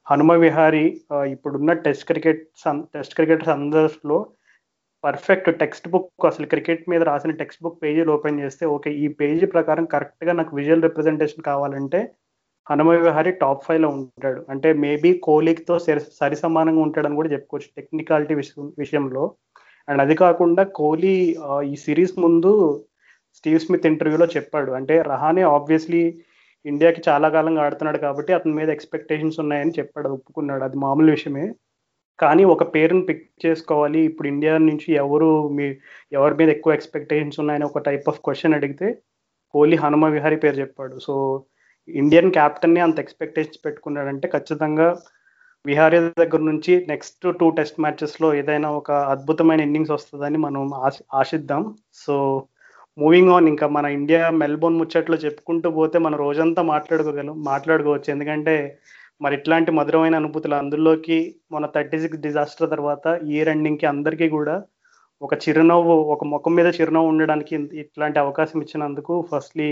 [0.08, 0.84] హనుమ విహారీ
[1.32, 2.44] ఇప్పుడున్న టెస్ట్ క్రికెట్
[2.94, 4.18] టెస్ట్ క్రికెటర్స్ అందరిలో
[5.04, 9.46] పర్ఫెక్ట్ టెక్స్ట్ బుక్ అసలు క్రికెట్ మీద రాసిన టెక్స్ట్ బుక్ పేజీలు ఓపెన్ చేస్తే ఓకే ఈ పేజీ
[9.46, 12.00] ప్రకారం కరెక్ట్గా నాకు విజువల్ రిప్రజెంటేషన్ కావాలంటే
[12.70, 14.40] హనుమ విహారీ టాప్ ఫైవ్లో ఉంటాడు.
[14.50, 15.76] అంటే మేబీ కోహ్లీతో
[16.20, 19.24] సరి సమానంగా ఉంటాడని కూడా చెప్పుకోవచ్చు టెక్నికాలిటీ విషయం విషయంలో.
[19.88, 21.14] అండ్ అది కాకుండా కోహ్లీ
[21.72, 22.52] ఈ సిరీస్ ముందు
[23.36, 24.70] స్టీవ్ స్మిత్ ఇంటర్వ్యూలో చెప్పాడు.
[24.72, 26.02] అంటే రహానే ఆబ్వియస్లీ
[26.66, 30.64] ఇండియాకి చాలా కాలంగా ఆడుతున్నాడు కాబట్టి అతని మీద ఎక్స్పెక్టేషన్స్ ఉన్నాయని చెప్పాడు ఒప్పుకున్నాడు.
[30.64, 31.54] అది మామూలు విషయమే.
[32.20, 34.00] కానీ ఒక పేరుని పిక్ చేసుకోవాలి.
[34.00, 35.76] ఇప్పుడు ఇండియా నుంచి ఎవరు మీ
[36.12, 39.02] ఎవరి మీద ఎక్కువ ఎక్స్పెక్టేషన్స్ ఉన్నాయని ఒక టైప్ ఆఫ్ క్వశ్చన్ అడిగితే
[39.54, 40.98] కోహ్లీ హనుమ విహారీ పేరు చెప్పాడు.
[40.98, 41.44] సో
[41.88, 44.96] ఇండియన్ని అంత ఎక్స్పెక్టేషన్స్ పెట్టుకున్నాడంటే ఖచ్చితంగా
[45.66, 51.74] విహారీ దగ్గర నుంచి నెక్స్ట్ టూ టెస్ట్ మ్యాచెస్లో ఏదైనా ఒక అద్భుతమైన ఇన్నింగ్స్ వస్తుందని మనం ఆశి ఆశిద్దాం.
[51.94, 52.44] సో
[52.98, 58.08] మూవింగ్ ఆన్ ఇంకా మన ఇండియా మెల్బోర్న్ ముచ్చట్లో చెప్పుకుంటూ పోతే మనం రోజంతా మాట్లాడుకోగలం మాట్లాడుకోవచ్చు.
[58.14, 58.54] ఎందుకంటే
[59.20, 61.18] మరి ఇట్లాంటి మధురమైన అనుభూతులు అందులోకి
[61.52, 64.56] మన థర్టీ సిక్స్ డిజాస్టర్ తర్వాత ఇయర్ ఎండింగ్కి అందరికీ కూడా
[65.22, 69.68] ఒక చిరునవ్వు ఒక ముఖం మీద చిరునవ్వు ఉండడానికి ఇట్లాంటి అవకాశం ఇచ్చినందుకు ఫస్ట్లీ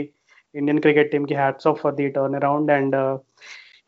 [0.55, 2.97] ఇండియన్ క్రికెట్ టీమ్కి hats off for the turn around and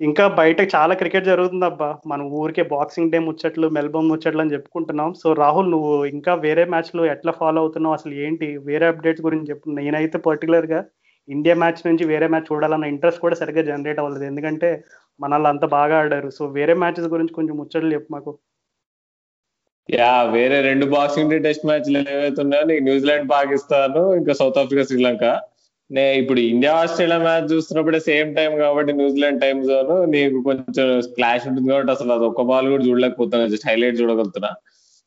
[0.01, 5.15] ఇంకా బయట చాలా క్రికెట్ జరుగుతుంది అబ్బా మన ఊరికే బాక్సింగ్ డే ముచ్చట్లు మెల్బోర్న్ ముచ్చట్లు అని చెప్పుకుంటున్నాం.
[5.15, 7.95] సో రాహుల్ నువ్వు ఇంకా వేరే మ్యాచ్లు ఎట్లా ఫాలో అవుతున్నావు?
[7.95, 8.57] అసలు ఏంటి?
[8.57, 9.71] వేరే అప్డేట్స్ గురించి చెప్పు.
[9.71, 10.85] నేనైతే పర్టికులర్గా
[11.29, 14.25] ఇండియా మ్యాచ్ నుంచి వేరే మ్యాచ్ చూడాలన్న ఇంట్రెస్ట్ కూడా సరిగ్గా జనరేట్ అవ్వలేదు.
[14.25, 14.85] ఎందుకంటే
[15.21, 16.31] మన అంత బాగా ఆడారు.
[16.31, 18.39] సో వేరే మ్యాచెస్ గురించి కొంచెం ముచ్చట్లు చెప్పు మాకు.
[19.91, 24.85] యా వేరే రెండు బాక్సింగ్ డే టెస్ట్ మ్యాచ్లు ఏవైతే ఉన్నాయో నీకు న్యూజిలాండ్ పాకిస్తాన్ ఇంకా సౌత్ ఆఫ్రికా
[24.85, 25.41] శ్రీలంక.
[25.91, 29.93] నే ఇప్పుడు ఇండియా ఆస్ట్రేలియా మ్యాచ్ చూస్తున్నప్పుడే సేమ్ టైం కాబట్టి న్యూజిలాండ్ టైం జోన్.
[30.13, 33.47] నీకు కొంచెం క్లాష్ ఉంటుంది కాబట్టి అసలు అది ఒక్క బాల్ కూడా చూడలేకపోతున్నా.
[33.47, 34.51] జస్ట్ హైలైట్ చూడగలుగుతున్నా.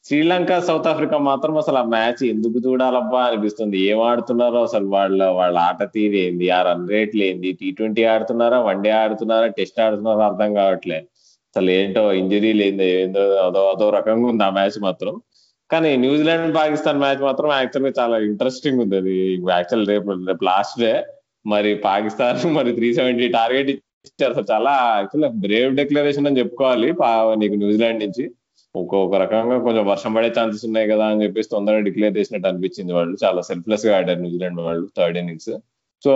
[0.05, 3.77] శ్రీలంక సౌత్ ఆఫ్రికా మాత్రం అసలు ఆ మ్యాచ్ ఎందుకు చూడాలబ్బా అనిపిస్తుంది.
[3.79, 6.49] ఏం ఆడుతున్నారో అసలు వాళ్ళ వాళ్ళ ఆట తీరు ఏంది?
[6.49, 7.51] ఆ రన్ రేట్లు ఏంది?
[7.51, 8.59] టీ ట్వంటీ ఆడుతున్నారా?
[8.59, 9.47] వన్ డే ఆడుతున్నారా?
[9.47, 10.99] టెస్ట్ ఆడుతున్నారా అర్థం కావట్లే.
[11.55, 15.13] అసలు ఏంటో ఇంజరీలు ఏందో ఏందో అదో అదో రకంగా ఉంది ఆ మ్యాచ్ మాత్రం.
[15.71, 19.15] కానీ న్యూజిలాండ్ పాకిస్తాన్ మ్యాచ్ మాత్రం యాక్చువల్గా చాలా ఇంట్రెస్టింగ్ ఉంది అది.
[19.55, 20.91] యాక్చువల్ రేపు రేపు లాస్ట్ డే
[21.45, 24.34] మరి పాకిస్తాన్ మరి త్రీ సెవెంటీ టార్గెట్ ఇచ్చారు.
[24.36, 26.89] అసలు చాలా యాక్చువల్ బ్రేవ్ డిక్లరేషన్ అని చెప్పుకోవాలి.
[27.41, 28.25] నీకు న్యూజిలాండ్ నుంచి
[28.75, 33.15] ఒక్కొక్క రకంగా కొంచెం వర్షం పడే ఛాన్సెస్ ఉన్నాయి కదా అని చెప్పేసి తొందరగా డిక్లేర్ చేసినట్టు అనిపించింది వాళ్ళు.
[33.23, 35.51] చాలా సెల్ఫ్లెస్గా ఆడారు న్యూజిలాండ్ వాళ్ళు థర్డ్ ఇన్నింగ్స్
[36.03, 36.13] సో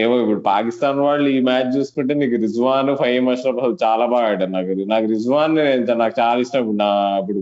[0.00, 4.52] ఏమో ఇప్పుడు పాకిస్తాన్ వాళ్ళు ఈ మ్యాచ్ చూసుకుంటే నీకు రిజ్వాన్ ఫైవ్ అష్రఫ్ అసలు చాలా బాగా ఆడారు.
[4.56, 5.56] నాకు నాకు రిజ్వాన్
[6.02, 6.60] నాకు చాలా ఇష్టం.
[6.60, 7.40] ఇప్పుడు నా ఇప్పుడు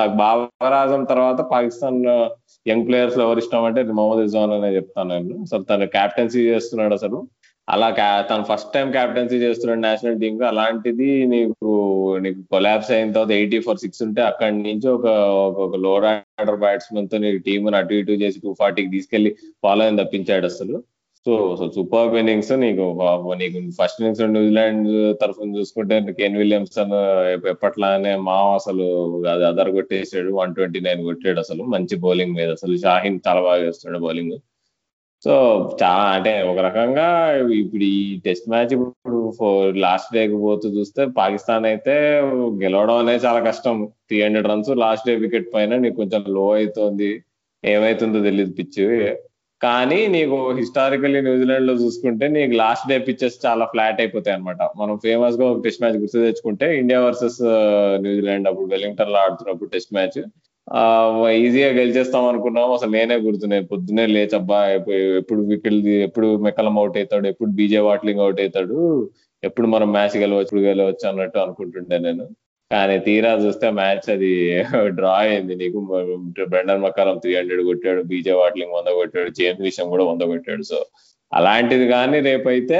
[0.00, 2.00] నాకు బాబరాజం తర్వాత పాకిస్తాన్
[2.66, 5.34] యంగ్ ప్లేయర్స్లో ఎవరు ఇష్టం అంటే మొహమ్మద్ రిజ్వాన్ అనే చెప్తాను నేను.
[5.42, 7.18] అసలు తను క్యాప్టెన్సీ చేస్తున్నాడు అసలు.
[7.68, 7.88] అలా
[8.30, 11.70] తను ఫస్ట్ టైం క్యాప్టెన్సీ చేస్తున్నాడు నేషనల్ టీమ్కు అలాంటిది నీకు
[12.20, 15.06] నీకు కొలాబ్స్ అయిన తర్వాత ఎయిటీ ఫోర్ సిక్స్ ఉంటే అక్కడి నుంచి ఒక
[15.64, 16.06] ఒక లోడ్
[16.40, 17.38] ఆర్డర్ బ్యాట్స్మెన్తో నీకు
[17.76, 19.30] అటు ఇటు చేసి టూ ఫార్టీకి తీసుకెళ్ళి
[19.62, 20.76] ఫాలో అని తప్పించాడు అసలు.
[21.26, 22.84] సో అసలు సూపర్ ఇన్నింగ్స్ నీకు
[23.38, 24.90] నీకు ఫస్ట్ ఇన్నింగ్స్ న్యూజిలాండ్
[25.22, 26.92] తరఫున చూసుకుంటే కేన్ విలియమ్సన్
[27.50, 28.84] ఎప్పట్లానే మా అసలు
[29.32, 31.62] అది అదర్ కొట్టేసాడు వన్ ట్వంటీ నైన్ కొట్టాడు అసలు.
[31.74, 32.76] మంచి బౌలింగ్ మీద అసలు.
[32.76, 34.36] షాహిన్ చాలా బాగా వేస్తున్నాడు బౌలింగ్
[35.26, 35.34] సో
[35.82, 37.06] చాలా అంటే ఒక రకంగా
[37.60, 39.18] ఇప్పుడు ఈ టెస్ట్ మ్యాచ్ ఇప్పుడు
[39.84, 41.94] లాస్ట్ డేకి పోతూ చూస్తే పాకిస్తాన్ అయితే
[42.62, 43.76] గెలవడం అనేది చాలా కష్టం.
[44.08, 47.10] Three hundred runs last day wicket పైన నీకు కొంచెం లో అవుతుంది
[47.64, 48.80] ఏమైతుందో తెలియదు పిచ్
[49.60, 55.44] కానీ నీకు హిస్టారికల్లీ న్యూజిలాండ్లో చూసుకుంటే నీకు లాస్ట్ డే పిచ్చెస్ చాలా ఫ్లాట్ అయిపోతాయి అనమాట మనం ఫేమస్గా
[55.50, 57.38] ఒక టెస్ట్ మ్యాచ్ గుర్తు తెచ్చుకుంటే ఇండియా వర్సెస్
[58.04, 60.18] న్యూజిలాండ్ అప్పుడు వెలింగ్టన్లో ఆడుతున్నప్పుడు టెస్ట్ మ్యాచ్.
[61.36, 62.68] ఈజీగా గెలిచేస్తాం అనుకున్నాం.
[62.72, 64.58] అసలు నేనే గుర్తున్నాయి పొద్దునే లేచబ్బా
[65.18, 65.76] ఎప్పుడు వికెట్
[66.06, 68.78] ఎప్పుడు మెక్కలం అవుట్ అవుతాడు ఎప్పుడు బీజే వాట్లింగ్ అవుట్ అవుతాడు
[69.42, 72.24] ఎప్పుడు మనం మ్యాచ్ గెలవచ్చు గెలవచ్చు అన్నట్టు అనుకుంటుండే నేను.
[72.70, 74.30] కానీ తీరా చూస్తే మ్యాచ్ అది
[74.96, 75.78] డ్రా అయింది నీకు.
[76.50, 80.64] బ్రెండన్ మకాలం త్రీ హండ్రెడ్ కొట్టాడు బీజే వాట్లింగ్ వంద కొట్టాడు జేమ్స్ విషయం కూడా వంద కొట్టాడు.
[80.72, 80.78] సో
[81.32, 82.78] అలాంటిది కానీ రేపైతే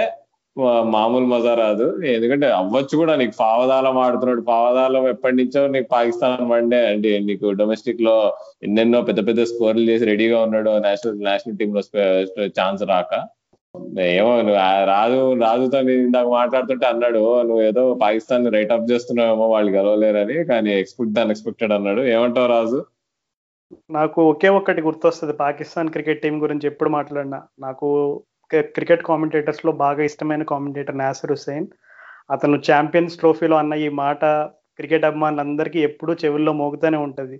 [0.59, 1.87] మామూలు మజా రాదు.
[2.07, 4.41] ఎందుకంటే అవ్వచ్చు కూడా నీకు పావదాలం ఆడుతున్నాడు.
[4.41, 7.13] పావదాలం ఎప్పటి నుంచో నీకు పాకిస్తాన్ వన్డే అండి.
[7.21, 11.83] నీకు డొమెస్టిక్లో ఎన్నెన్నో పెద్ద పెద్ద స్కోర్లు చేసి రెడీగా ఉన్నాడు నేషనల్ నేషనల్ టీమ్లో
[12.47, 13.13] ఛాన్స్ రాక.
[14.01, 20.45] ఏమో నువ్వు రాజు రాజుతో ఇందాక మాట్లాడుతుంటే అన్నాడు నువ్వు ఏదో పాకిస్తాన్ రైట్ అప్ చేస్తున్నావేమో వాళ్ళు గెలవలేరని
[20.45, 22.01] కానీ ఎక్స్పెక్ట్ అన్ఎక్స్పెక్టెడ్ అన్నాడు.
[22.01, 22.85] ఏమంటావు రాజు?
[23.91, 25.33] నాకు ఒకే ఒక్కటి గుర్తొస్తుంది.
[25.33, 27.43] పాకిస్తాన్ క్రికెట్ టీం గురించి ఎప్పుడు మాట్లాడినా.
[27.61, 27.89] నాకు
[28.51, 31.67] క్రికెట్ కామెంటేటర్స్లో బాగా ఇష్టమైన కామెంటేటర్ నాసిర్ హుసేన్
[32.31, 34.25] అతను ఛాంపియన్స్ ట్రోఫీలో అన్న ఈ మాట
[34.79, 37.37] క్రికెట్ అభిమానులందరికీ ఎప్పుడూ చెవుల్లో మోగుతూనే ఉంటుంది.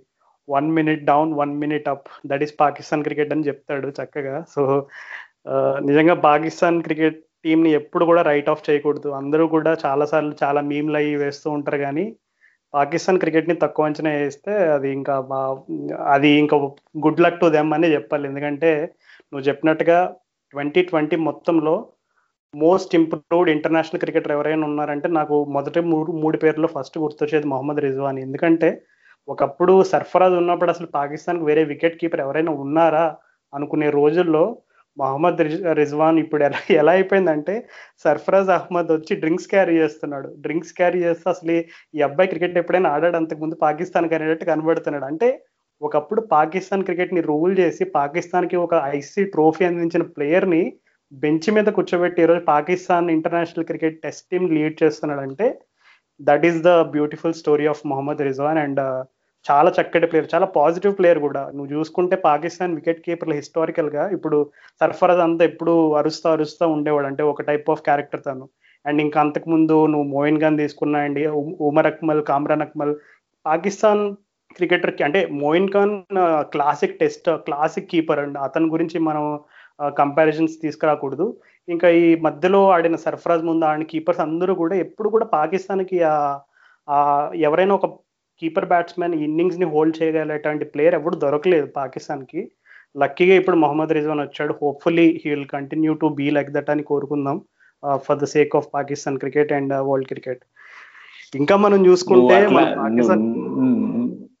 [0.47, 2.07] One minute down one minute up.
[2.25, 4.35] That is Pakistan cricket అని చెప్తాడు చక్కగా.
[4.55, 4.61] సో
[5.89, 9.09] నిజంగా పాకిస్తాన్ క్రికెట్ టీంని ఎప్పుడు కూడా రైట్ ఆఫ్ చేయకూడదు.
[9.09, 12.05] అందరూ కూడా చాలాసార్లు చాలా మీమ్లు అయ్యి వేస్తూ ఉంటారు కానీ
[12.73, 15.13] పాకిస్తాన్ క్రికెట్ని తక్కువ అంచనా వేస్తే అది ఇంకా
[16.15, 16.57] అది ఇంకా
[17.05, 18.25] గుడ్ లక్ టు దెమ్ అని చెప్పాలి.
[18.27, 18.71] ఎందుకంటే
[19.31, 19.99] నువ్వు చెప్పినట్టుగా
[20.53, 21.75] ట్వంటీ ట్వంటీ మొత్తంలో
[22.53, 28.19] మోస్ట్ ఇంప్రూవ్డ్ ఇంటర్నేషనల్ క్రికెటర్ ఎవరైనా ఉన్నారంటే నాకు మొదటి మూడు మూడు పేర్లు ఫస్ట్ గుర్తొచ్చేది మొహమ్మద్ రిజ్వాన్.
[28.25, 28.69] ఎందుకంటే
[29.27, 33.05] ఒకప్పుడు సర్ఫరాజ్ ఉన్నప్పుడు అసలు పాకిస్తాన్కి వేరే వికెట్ కీపర్ ఎవరైనా ఉన్నారా
[33.53, 34.43] అనుకునే రోజుల్లో
[34.97, 35.41] మహమ్మద్
[35.79, 37.55] రిజ్వాన్ ఇప్పుడు ఎలా ఎలా అయిపోయిందంటే
[38.03, 40.29] సర్ఫరాజ్ అహ్మద్ వచ్చి డ్రింక్స్ క్యారీ చేస్తున్నాడు.
[40.45, 41.55] డ్రింక్స్ క్యారీ చేస్తే అసలు
[41.97, 45.07] ఈ అబ్బాయి క్రికెట్ ఎప్పుడైనా ఆడాడు అంతకుముందు పాకిస్తాన్ అనేటట్టు కనబడుతున్నాడు.
[45.11, 45.29] అంటే
[45.81, 50.63] ఒకప్పుడు పాకిస్తాన్ క్రికెట్ని రూల్ చేసి పాకిస్తాన్కి ఒక ఐసీ ట్రోఫీ అందించిన ప్లేయర్ని
[51.11, 55.47] బెంచ్ మీద కూర్చోబెట్టి ఈరోజు Pakistan international cricket test team lead చేస్తున్నాడంటే
[56.19, 59.03] that is the beautiful story of Mohammad Rizwan and uh,
[59.45, 61.41] చాలా చక్కటి ప్లేయర్ చాలా పాజిటివ్ ప్లేయర్ కూడా.
[61.55, 64.37] నువ్వు చూసుకుంటే పాకిస్తాన్ వికెట్ కీపర్లు హిస్టారికల్గా ఇప్పుడు
[64.81, 67.07] సర్ఫరాజ్ అంతా ఎప్పుడు అరుస్తా అరుస్తా ఉండేవాడు.
[67.11, 68.45] అంటే ఒక టైప్ ఆఫ్ క్యారెక్టర్ తను.
[68.85, 71.23] అండ్ ఇంకా అంతకు ముందు నువ్వు మోయిన్ గాన్ తీసుకున్నా అండి
[71.69, 72.93] ఉమర్ అక్మల్ కామ్రాన్ అక్మల్.
[73.45, 74.03] పాకిస్తాన్
[74.57, 75.93] క్రికెటర్కి అంటే Moin Khan
[76.53, 79.23] classic test classic keeper అండి అతని గురించి మనం
[79.99, 81.25] కంపారిజన్స్ తీసుకురాకూడదు.
[81.67, 85.97] ఇంకా ఈ మధ్యలో ఆడిన సర్ఫరాజ్ ముందు ఆడిన కీపర్స్ అందరూ కూడా ఎప్పుడు కూడా పాకిస్తాన్కి
[87.47, 87.87] ఎవరైనా ఒక
[88.41, 92.41] కీపర్ బ్యాట్స్మెన్ ఇన్నింగ్స్ని హోల్డ్ చేయగలిగేటువంటి ప్లేయర్ ఎప్పుడు దొరకలేదు పాకిస్తాన్కి
[92.95, 94.53] లక్కీగా ఇప్పుడు మొహమ్మద్ రిజ్వాన్ వచ్చాడు.
[94.61, 97.37] Hopefully he will continue to be like that అని కోరుకుందాం
[98.05, 100.43] for the sake of Pakistan cricket and world cricket
[101.33, 102.37] ఇంకా మనం చూసుకుంటే
[102.79, 103.25] పాకిస్తాన్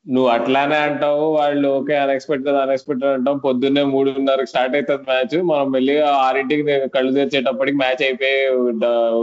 [0.07, 3.37] నువ్వు అట్లానే అంటావు వాళ్ళు ఓకే అన్ఎక్స్పెక్టెడ్ అన్ఎక్స్పెక్టెడ్ అంటాం.
[3.37, 8.37] పొద్దున్నే మూడున్నరకు స్టార్ట్ అవుతుంది మ్యాచ్ మనం మెల్లిగా ఆరింటికి కళ్ళు తెచ్చేటప్పటికి మ్యాచ్ అయిపోయి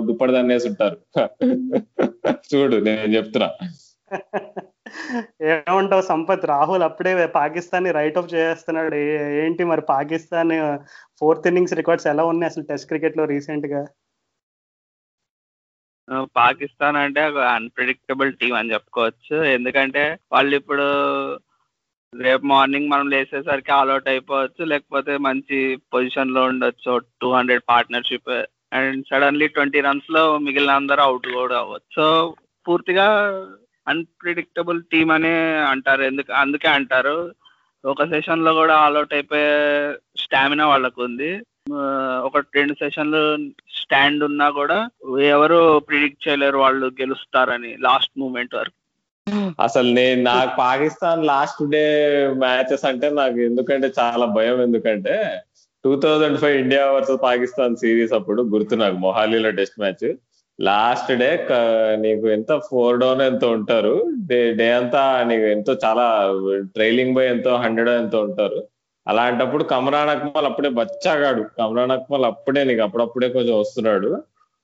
[0.07, 0.99] దుప్పటి దన్నేసి ఉంటారు.
[2.55, 3.49] చూడు నేను చెప్తున్నా.
[5.43, 6.47] ఏమంటావు సంపత్?
[6.47, 8.95] రాహుల్ అప్పుడే పాకిస్తాన్ రైట్ ఆఫ్ చేస్తున్నాడు.
[9.45, 10.55] ఏంటి మరి పాకిస్తాన్
[11.21, 13.83] ఫోర్త్ ఇన్నింగ్స్ రికార్డ్స్ ఎలా ఉన్నాయి అసలు టెస్ట్ క్రికెట్లో రీసెంట్గా?
[16.23, 19.45] పాకిస్తాన్ అంటే ఒక అన్ప్రిడిక్టబుల్ టీం అని చెప్పుకోవచ్చు.
[19.45, 20.83] ఎందుకంటే వాళ్ళు ఇప్పుడు
[22.23, 24.65] రేపు మార్నింగ్ మనం లేచేసరికి ఆల్అౌట్ అయిపోవచ్చు.
[24.65, 27.01] లేకపోతే మంచి పొజిషన్లో ఉండొచ్చు.
[27.21, 31.95] Two hundred partnership and suddenly twenty రన్స్లో మిగిలిన అందరూ అవుట్ కూడా అవ్వచ్చు.
[31.95, 32.35] సో
[32.69, 33.07] పూర్తిగా
[33.89, 36.03] అన్ప్రిడిక్టబుల్ టీం అనే అంటారు.
[36.03, 37.35] ఎందుకు అందుకే అంటారు.
[37.85, 41.41] ఒక సెషన్లో కూడా ఆల్అౌట్ అయిపోయే స్టామినా వాళ్ళకు ఉంది
[42.25, 43.37] ఒక రెండు సెషన్లు
[43.75, 44.89] స్టాండ్ ఉన్నా కూడా
[45.21, 48.77] ఎవరు ప్రిడిక్ట్ చేయలేరు వాళ్ళు గెలుస్తారని లాస్ట్ మూమెంట్ వరకు.
[49.63, 51.85] అసలు నేను నాకు పాకిస్తాన్ లాస్ట్ డే
[52.37, 55.41] మ్యాచెస్ అంటే నాకు ఎందుకంటే చాలా భయం ఎందుకంటే
[55.85, 60.15] two thousand five India versus Pakistan series అప్పుడు గుర్తు నాకు మొహాలీలో టెస్ట్ మ్యాచ్.
[60.61, 61.49] లాస్ట్ డే
[61.97, 64.13] నీకు ఎంత ఫోర్ డౌన్ ఎంతో ఉంటారు.
[64.27, 66.07] డే డే అంతా నీకు ఎంతో చాలా
[66.75, 68.63] ట్రైలింగ్ బై ఎంతో హండ్రెడ్ ఎంతో ఉంటారు.
[69.07, 71.43] అలాంటప్పుడు కమరాన్ అక్మల్ అప్పుడే బచ్చాగాడు.
[71.59, 74.11] కమరాన్ అక్మల్ అప్పుడే నీకు అప్పుడప్పుడే కొంచెం వస్తున్నాడు.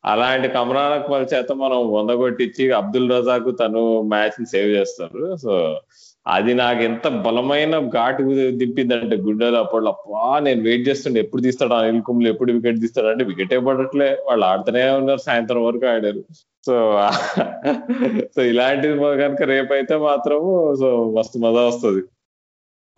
[0.05, 5.37] అలాంటి కమరాన్ అక్మల్ చేత మనం వందగొట్టించి అబ్దుల్ రజాకు తను మ్యాచ్ని సేవ్ చేస్తారు.
[5.37, 5.81] సో
[6.27, 12.03] అది నాకు ఎంత బలమైన ఘాటు దింపిందంటే గుండెలు అప్పుడు అప్పా నేను వెయిట్ చేస్తుండే ఎప్పుడు తీస్తాడు అనిల్
[12.03, 14.19] కుమ్లు ఎప్పుడు వికెట్ తీస్తాడు అంటే వికెటే పడట్లే.
[14.29, 16.23] వాళ్ళు ఆడుతూనే ఉన్నారు సాయంత్రం వరకు ఆడారు.
[16.67, 16.75] సో
[18.37, 22.03] సో ఇలాంటిది కనుక రేపైతే మాత్రము సో మస్తు మజా వస్తుంది.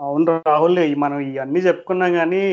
[0.03, 2.45] అవును రాహుల్ మనం ఇవన్నీ చెప్పుకున్నాం కానీ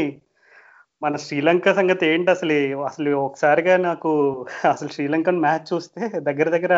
[1.01, 2.55] మన శ్రీలంక సంగతి ఏంటి అసలు?
[2.83, 4.09] అసలు ఒకసారిగా నాకు
[4.71, 6.73] అసలు శ్రీలంకన్ మ్యాచ్ చూస్తే దగ్గర దగ్గర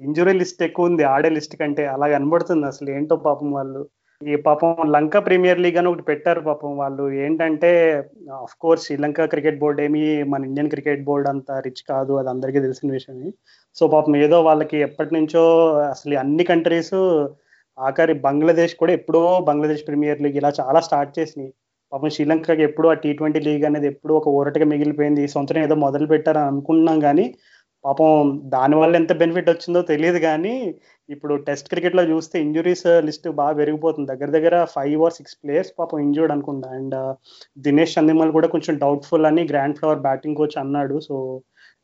[0.00, 2.88] ఇంజురీ లిస్ట్ ఎక్కువ ఉంది ఆడే లిస్ట్ కంటే అలా కనబడుతుంది అసలు.
[2.90, 3.82] ఏంటో పాపం వాళ్ళు.
[4.20, 7.04] ఈ పాపం లంక ప్రీమియర్ లీగ్ అని ఒకటి పెట్టారు పాపం వాళ్ళు.
[7.24, 7.70] ఏంటంటే
[8.42, 12.60] of course Sri Lanka cricket board ఏమి మన ఇండియన్ క్రికెట్ బోర్డు అంత రిచ్ కాదు అది అందరికీ
[12.60, 13.30] తెలిసిన విషయమే.
[13.76, 15.44] సో పాపం ఏదో వాళ్ళకి ఎప్పటి నుంచో
[15.90, 16.96] అసలు అన్ని కంట్రీస్
[17.78, 21.50] ఆఖరి బంగ్లాదేశ్ కూడా ఎప్పుడో బంగ్లాదేశ్ ప్రీమియర్ లీగ్ ఇలా చాలా స్టార్ట్ చేసినాయి.
[21.92, 25.20] పాపం శ్రీలంకకి ఎప్పుడు ఆ టీ ట్వంటీ లీగ్ అనేది ఎప్పుడు ఒక ఊరటగా మిగిలిపోయింది.
[25.26, 27.26] ఈ సంవత్సరం ఏదో మొదలు పెట్టారని అనుకుంటున్నాం కానీ
[27.84, 28.10] పాపం
[28.54, 30.54] దానివల్ల ఎంత బెనిఫిట్ వచ్చిందో తెలియదు కానీ
[31.08, 34.08] ఇప్పుడు టెస్ట్ క్రికెట్లో చూస్తే ఇంజురీస్ లిస్ట్ బాగా పెరిగిపోతుంది.
[34.12, 36.70] దగ్గర దగ్గర ఫైవ్ ఆర్ సిక్స్ ప్లేయర్స్ పాపం ఇంజూర్డ్ అనుకుంటా.
[36.78, 36.96] అండ్
[37.66, 40.96] దినేష్ చందిమల్ కూడా కొంచెం డౌట్ఫుల్ అని గ్రాండ్ ఫ్లవర్ బ్యాటింగ్ కోచ్ అన్నాడు.
[41.08, 41.16] సో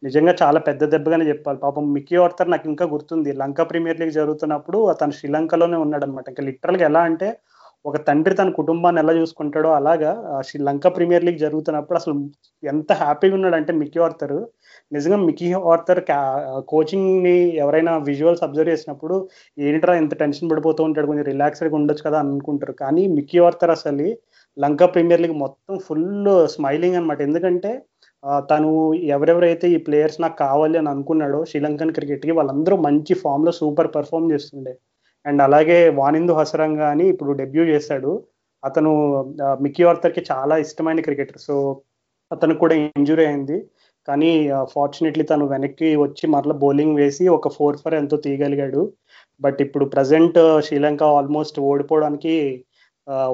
[0.02, 1.58] నిజంగా చాలా పెద్ద దెబ్బగానే చెప్పాలి.
[1.64, 3.30] పాపం మిక్కీ ఆర్థర్ నాకు ఇంకా గుర్తుంది.
[3.42, 7.28] లంక ప్రీమియర్ లీగ్ జరుగుతున్నప్పుడు అతను శ్రీలంకలోనే ఉన్నాడు అనమాట ఇంకా లిటరల్గా ఎలా అంటే
[7.84, 10.10] ఒక తండ్రి తన కుటుంబాన్ని ఎలా చూసుకుంటాడో అలాగా
[10.48, 12.14] శ్రీలంక ప్రీమియర్ లీగ్ జరుగుతున్నప్పుడు అసలు
[12.62, 14.36] ఎంత హ్యాపీగా ఉన్నాడంటే మిక్కీ ఆర్థర్.
[14.92, 16.00] నిజంగా మిక్కీ ఆర్థర్
[16.72, 19.16] కోచింగ్ని ఎవరైనా విజువల్స్ అబ్జర్వ్ చేసినప్పుడు
[19.58, 22.74] ఏంట్రా ఎంత టెన్షన్ పడిపోతూ ఉంటాడు కొంచెం రిలాక్స్డ్గా ఉండొచ్చు కదా అనుకుంటారు.
[22.82, 24.08] కానీ మిక్కీ ఆర్థర్ అసలు
[24.56, 26.06] లంక ప్రీమియర్ లీగ్ మొత్తం ఫుల్
[26.56, 27.72] స్మైలింగ్ అనమాట ఎందుకంటే
[28.50, 28.70] తను
[29.14, 34.74] ఎవరెవరైతే ఈ ప్లేయర్స్ నాకు కావాలి అని అనుకున్నాడో శ్రీలంకన్ క్రికెట్కి వాళ్ళందరూ మంచి ఫామ్లో సూపర్ పర్ఫామ్ చేస్తుండే.
[35.26, 38.12] అండ్ అలాగే వానిందు హసరంగా అని ఇప్పుడు డెబ్యూ చేశాడు.
[38.62, 38.90] అతను
[39.64, 41.40] మిక్కీ ఆర్థర్కి చాలా ఇష్టమైన క్రికెటర్.
[41.48, 41.54] సో
[42.30, 43.58] అతను కూడా ఇంజురీ అయింది.
[44.08, 44.30] కానీ
[44.74, 48.82] ఫార్చునేట్లీ తను వెనక్కి వచ్చి మరలా బౌలింగ్ వేసి ఒక ఫోర్ ఫర్ ఎంతో తీయగలిగాడు.
[49.44, 52.34] బట్ ఇప్పుడు ప్రజెంట్ శ్రీలంక ఆల్మోస్ట్ ఓడిపోవడానికి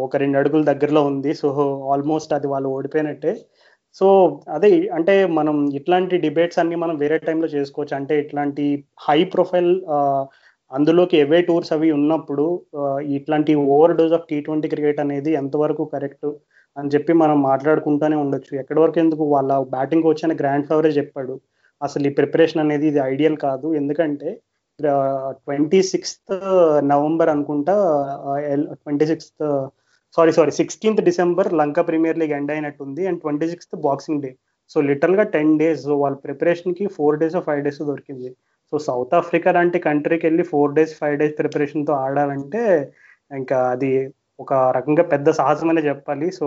[0.05, 1.31] ఒక రెండు అడుగుల దగ్గరలో ఉంది.
[1.41, 1.49] సో
[1.93, 3.33] ఆల్మోస్ట్ అది వాళ్ళు ఓడిపోయినట్టే.
[3.95, 4.07] సో
[4.57, 7.95] అదే అంటే మనం ఇట్లాంటి డిబేట్స్ అన్ని మనం వేరే టైంలో చేసుకోవచ్చు.
[7.97, 8.65] అంటే ఇట్లాంటి
[9.07, 9.73] హై ప్రొఫైల్
[10.73, 12.47] అందులోకి ఎవే టూర్స్ అవి ఉన్నప్పుడు
[13.19, 16.29] ఇట్లాంటి over dose of T twenty cricket అనేది ఎంతవరకు కరెక్ట్
[16.77, 18.53] అని చెప్పి మనం మాట్లాడుకుంటూనే ఉండొచ్చు.
[18.63, 19.25] ఎక్కడి వరకు ఎందుకు?
[19.35, 21.35] వాళ్ళ బ్యాటింగ్ కోచ్ అని గ్రాండ్ ఫేవరే చెప్పాడు.
[21.83, 23.69] అసలు ఈ ప్రిపరేషన్ అనేది ఇది ఐడియల్ కాదు.
[23.81, 24.31] ఎందుకంటే
[25.47, 26.33] ట్వంటీ సిక్స్త్
[26.93, 27.75] నవంబర్ అనుకుంటా
[28.83, 29.45] twenty sixth
[30.17, 34.31] sorry sorry sixteenth December Lanka Premier League end అయినట్టుంది and twenty sixth boxing day
[34.73, 38.31] so లిటరల్గా టెన్ డేస్ వాళ్ళ ప్రిపరేషన్కి ఫోర్ డేస్ ఫైవ్ డేస్ దొరికింది.
[38.73, 42.63] సో సౌత్ ఆఫ్రికా లాంటి కంట్రీకి వెళ్ళి ఫోర్ డేస్ ఫైవ్ డేస్ ప్రిపరేషన్తో ఆడాలంటే
[43.41, 43.91] ఇంకా అది
[44.45, 46.27] ఒక రకంగా పెద్ద సాహసమనే చెప్పాలి.
[46.39, 46.47] సో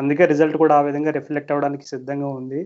[0.00, 2.60] అందుకే రిజల్ట్ కూడా ఆ విధంగా రిఫ్లెక్ట్ అవ్వడానికి సిద్ధంగా ఉంది.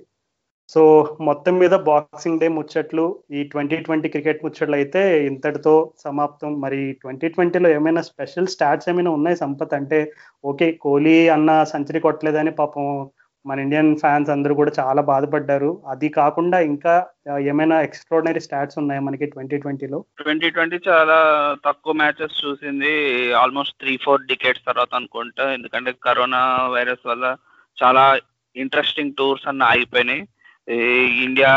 [0.74, 0.82] సో
[1.20, 6.60] మొత్తం మీద బాక్సింగ్ డే ముచ్చట్లు ఈ ట్వంటీ ట్వంటీ క్రికెట్ ముచ్చట్లు అయితే ఇంతటితో సమాప్తం.
[6.60, 9.74] మరి ట్వంటీ ట్వంటీలో ఏమైనా స్పెషల్ స్టాట్స్ ఏమైనా ఉన్నాయి సంపత్?
[9.74, 10.12] అంటే
[10.44, 13.10] ఓకే కోహ్లీ అన్న సెంచరీ కొట్టలేదని పాపం
[13.46, 15.82] మన ఇండియన్ ఫ్యాన్స్ అందరూ కూడా చాలా బాధపడ్డారు.
[15.88, 17.06] అది కాకుండా ఇంకా
[17.40, 21.18] ఏమైనా ఎక్స్ట్రాడినరీ స్టాట్స్ ఉన్నాయి మనకి ట్వంటీ ట్వంటీలో ట్వంటీ ట్వంటీ చాలా
[21.66, 22.92] తక్కువ మ్యాచెస్ చూసింది.
[23.32, 25.52] ఆల్మోస్ట్ త్రీ ఫోర్ డికేట్స్ తర్వాత అనుకుంటా.
[25.52, 26.42] ఎందుకంటే కరోనా
[26.72, 27.36] వైరస్ వల్ల
[27.82, 28.18] చాలా
[28.56, 30.22] ఇంట్రెస్టింగ్ టూర్స్ అన్న అయిపోయినాయి.
[30.68, 31.52] ఇండియా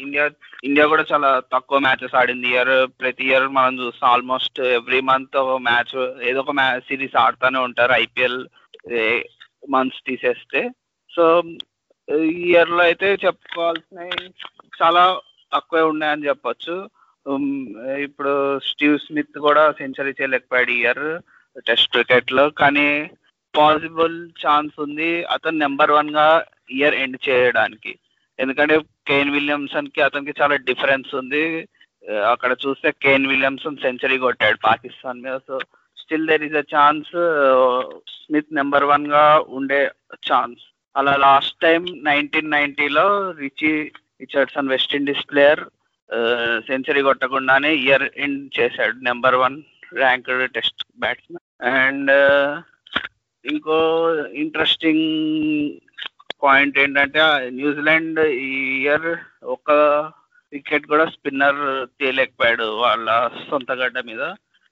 [0.00, 0.30] ఇండియా
[0.64, 2.48] ఇండియా కూడా చాలా తక్కువ మ్యాచెస్ ఆడింది.
[2.48, 7.58] ఇయర్ ప్రతి ఇయర్ మనం చూస్తాం ఆల్మోస్ట్ ఎవ్రీ మంత్ ఒక మ్యాచ్ ఏదో ఒక మ్యాచ్ సిరీస్ ఆడుతూనే
[7.58, 7.92] ఉంటారు.
[7.92, 8.40] ఐపీఎల్
[9.70, 10.70] మంత్స్ తీసేస్తే.
[11.16, 11.42] సో
[12.48, 14.28] ఇయర్లో అయితే చెప్పుకోవాల్సినవి
[14.82, 15.20] చాలా
[15.54, 16.76] తక్కువే ఉన్నాయని చెప్పొచ్చు.
[18.06, 21.04] ఇప్పుడు స్టీవ్ స్మిత్ కూడా సెంచరీ చేయలేకపోయాడు ఇయర్
[21.66, 23.10] టెస్ట్ క్రికెట్లో కానీ
[23.56, 25.24] పాసిబుల్ ఛాన్స్ ఉంది.
[25.24, 26.44] అతను నెంబర్ వన్గా
[26.78, 27.92] ఇయర్ ఎండ్ చేయడానికి.
[28.38, 28.76] ఎందుకంటే
[29.10, 31.44] కేన్ విలియమ్సన్కి అతనికి చాలా డిఫరెన్స్ ఉంది.
[32.32, 35.36] అక్కడ చూస్తే కేన్ విలియమ్సన్ సెంచరీ కొట్టాడు పాకిస్తాన్ మీద.
[35.48, 35.54] So
[36.02, 37.10] still there is a chance
[38.16, 39.24] Smith number వన్గా
[39.58, 39.80] ఉండే
[40.30, 40.62] ఛాన్స్
[40.96, 43.06] అలా last time nineteen నైన్టీలో
[43.42, 43.70] Richie
[44.22, 45.62] Richardson West Indies player
[46.68, 49.56] century కొట్టకుండానే year end చేశాడు number one
[50.02, 51.42] ranked test batsmen
[51.78, 52.10] and
[53.44, 53.78] ఇంకో
[54.42, 55.06] ఇంట్రెస్టింగ్
[56.42, 57.20] పాయింట్ ఏంటంటే
[57.60, 59.08] New Zealand ఈ year
[59.56, 59.70] ఒక
[60.52, 61.60] వికెట్ కూడా spinner
[61.98, 64.22] తీయలేకపోయాడు వాళ్ళ సొంత గడ్డ మీద.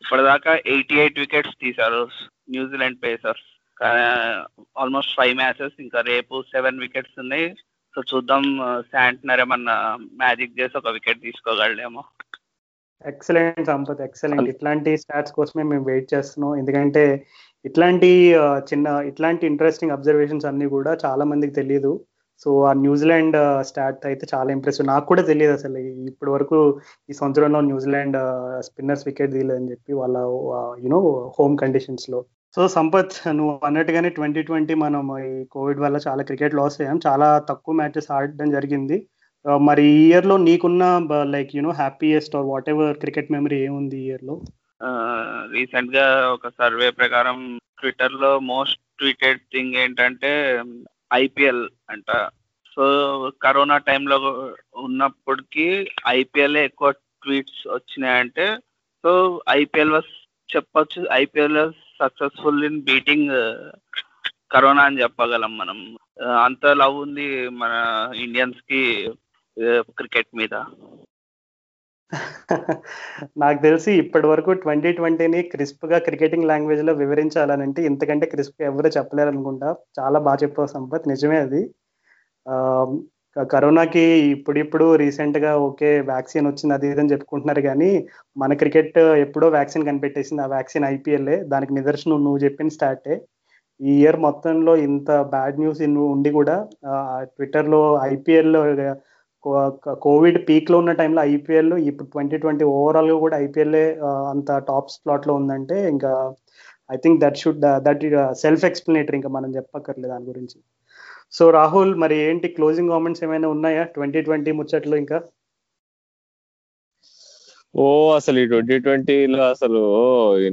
[0.03, 2.03] ఇప్పటిదాకా ఎయిటీ ఎయిట్ వికెట్స్ తీశారు
[2.51, 3.49] New Zealand pacers.
[4.81, 7.47] Almost five matches ఇంకా రేపు సెవెన్ వికెట్స్ ఉన్నాయి.
[7.95, 8.45] సో చూద్దాం
[8.93, 9.77] శాంట్నర్ ఏమన్నా
[10.23, 12.03] మ్యాజిక్ చేసి ఒక వికెట్ తీసుకోగలడేమో.
[13.07, 14.49] Excellent Sampath excellent.
[14.49, 16.57] ఇట్లాంటి స్టాట్స్ కోసమే మేము వెయిట్ చేస్తున్నాం.
[16.57, 17.05] ఎందుకంటే
[17.65, 18.09] ఇట్లాంటి
[18.71, 21.93] చిన్న ఇట్లాంటి ఇంట్రెస్టింగ్ అబ్జర్వేషన్స్ అన్ని కూడా చాలా మందికి తెలియదు
[22.43, 23.37] సో ఆ న్యూజిలాండ్
[23.69, 25.79] స్టాట్ అయితే చాలా ఇంప్రెసివ్ నాకు కూడా తెలియదు అసలు.
[26.11, 26.59] ఇప్పటి వరకు
[27.11, 28.17] ఈ సంవత్సరంలో న్యూజిలాండ్
[28.69, 30.19] స్పిన్నర్స్ వికెట్ తీయలేదని చెప్పి వాళ్ళ
[30.85, 31.01] యునో
[31.39, 32.21] హోమ్ కండిషన్స్లో.
[32.57, 36.99] సో సంపత్ నువ్వు అన్నట్టుగానే ట్వంటీ ట్వంటీ మనం ఈ కోవిడ్ వల్ల చాలా క్రికెట్ లాస్ అయ్యాం.
[37.07, 38.99] చాలా తక్కువ మ్యాచెస్ ఆడడం జరిగింది.
[39.69, 40.85] మరి ఈ ఇయర్లో నీకున్న
[41.35, 44.35] like you know happiest or whatever cricket memory ఏముంది ఈ ఇయర్లో
[44.83, 50.63] రీసెంట్గా రీసెంట్గా ఒక సర్వే ప్రకారం ట్విట్టర్లో మోస్ట్ ట్వీటెడ్ థింగ్ ఏంటంటే
[51.13, 52.29] ఐపీఎల్ అంట.
[52.75, 52.85] సో
[53.43, 54.17] కరోనా టైంలో
[54.77, 58.57] ఉన్నప్పటికీ ఐపీఎల్ ఎక్కువ ట్వీట్స్ వచ్చినాయంటే
[59.03, 60.13] సో ఐపీఎల్ వాస్
[60.57, 61.07] చెప్పొచ్చు.
[61.13, 63.31] IPL successful in beating
[64.53, 65.99] corona అని చెప్పగలం మనం.
[66.45, 67.73] అంత లవ్ ఉంది మన
[68.17, 69.11] ఇండియన్స్కి
[69.99, 70.55] క్రికెట్ మీద.
[73.43, 79.69] నాకు తెలిసి ఇప్పటి వరకు ట్వంటీ ట్వంటీని క్రిస్ప్గా క్రికెటింగ్ లాంగ్వేజ్లో వివరించాలనంటే ఇంతకంటే క్రిస్ప్ ఎవరు చెప్పలేరు అనుకుంటా
[80.01, 81.09] చాలా బాగా చెప్పావు సంపత్.
[81.09, 81.63] నిజమే అది.
[83.53, 84.05] కరోనాకి
[84.35, 87.91] ఇప్పుడిప్పుడు రీసెంట్గా ఓకే వ్యాక్సిన్ వచ్చింది అది ఇదని చెప్పుకుంటున్నారు కానీ
[88.37, 90.43] మన క్రికెట్ ఎప్పుడో వ్యాక్సిన్ కనిపెట్టేసింది.
[90.43, 91.37] ఆ వ్యాక్సిన్ ఐపీఎల్ఏ.
[91.53, 93.17] దానికి నిదర్శనం నువ్వు చెప్పిన స్టార్టే
[93.81, 95.81] ఈ ఇయర్ మొత్తంలో ఇంత బ్యాడ్ న్యూస్
[96.15, 96.57] ఉండి కూడా
[97.37, 97.81] ట్విట్టర్లో
[98.13, 98.61] ఐపీఎల్లో
[100.07, 103.77] కోవిడ్ పీక్లో ఉన్న టైంలో ఐపీఎల్ ఇప్పుడు ట్వంటీ ట్వంటీ ఓవరాల్గా కూడా ఐపీఎల్
[104.33, 106.13] అంత టాప్ స్లాట్లో ఉందంటే ఇంకా
[106.95, 108.05] I think that should that
[108.45, 110.59] self explanatory ఇంకా మనం చెప్పక్కర్లేదు దాని గురించి.
[111.39, 113.83] సో రాహుల్ మరి ఏంటి క్లోజింగ్ కామెంట్స్ ఏమైనా ఉన్నాయా?
[113.97, 115.19] ట్వంటీ ట్వంటీ ముచ్చట్లు ఇంకా?
[117.75, 119.81] ఓ అసలు ఈ ట్వంటీ ట్వంటీలో అసలు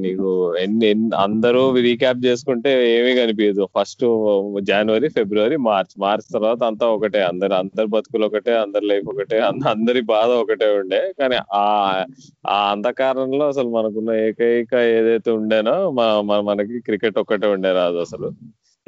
[0.04, 0.28] నీకు
[0.60, 3.64] ఎన్ని అందరూ రీక్యాప్ చేసుకుంటే ఏమీ కనిపించదు.
[3.76, 4.04] ఫస్ట్
[4.70, 5.94] జనవరి ఫిబ్రవరి మార్చ్.
[6.00, 7.22] మార్చ్ తర్వాత అంతా ఒకటే.
[7.32, 9.40] అందరు అందరి బతుకులు ఒకటే అందరి లైఫ్ ఒకటే
[9.74, 11.02] అందరి బాధ ఒకటే ఉండే.
[11.20, 11.66] కానీ ఆ
[12.50, 15.76] ఆ అంధకారంలో అసలు మనకున్న ఏకైక ఏదైతే ఉండేనో
[16.52, 18.30] మనకి క్రికెట్ ఒక్కటే ఉండే రాదు అసలు.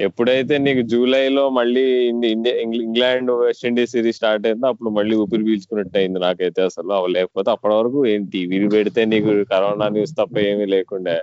[0.00, 6.18] ఎప్పుడైతే నీకు జూలైలో మళ్ళీ India England West Indies series start అయిందో అప్పుడు మళ్ళీ ఊపిరి పీల్చుకున్నట్టు అయింది
[6.18, 6.90] నాకైతే అసలు.
[6.92, 11.16] అవి లేకపోతే అప్పటి వరకు ఏంటి వీడి పెడితే నీకు కరోనా న్యూస్ తప్ప ఏమీ లేకుండే.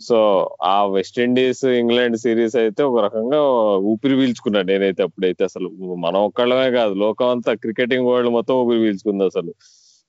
[0.00, 0.18] సో
[0.64, 3.40] ఆ వెస్టిండీస్ ఇంగ్లాండ్ సిరీస్ అయితే ఒక రకంగా
[3.92, 5.68] ఊపిరి పీల్చుకున్నా నేనైతే అప్పుడైతే అసలు.
[5.98, 9.52] మనం ఒక్కళ్ళమే కాదు లోకం అంతా క్రికెటింగ్ వరల్డ్ మొత్తం ఊపిరి పీల్చుకుంది అసలు.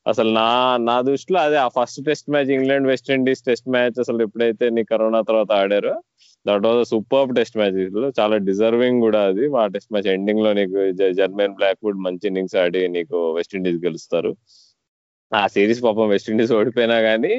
[0.06, 0.48] అసలు నా
[0.80, 5.22] నా దృష్టిలో అదే ఆ first test match England West Indies test match అసలు ఎప్పుడైతే నీ కరోనా
[5.22, 5.94] తర్వాత ఆడారో
[6.46, 7.80] that was super test match
[8.20, 9.46] చాలా డిజర్వింగ్ కూడా అది.
[9.62, 10.78] ఆ టెస్ట్ మ్యాచ్ ఎండింగ్లో నీకు
[11.20, 14.32] జర్మన్ బ్లాక్వుడ్ మంచి ఇన్నింగ్స్ ఆడి నీకు వెస్టిండీస్ గెలుస్తారు.
[15.32, 17.34] ఆ సిరీస్ పాపం వెస్టిండీస్ ఓడిపోయినా కానీ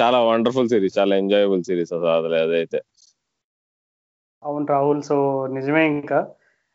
[0.00, 2.78] చాలా వండర్ఫుల్ సిరీస్ చాలా ఎంజాయబుల్ సిరీస్ అసలు అదైతే.
[4.42, 5.16] అవును రాహుల్ సో
[5.56, 6.18] నిజమే ఇంకా.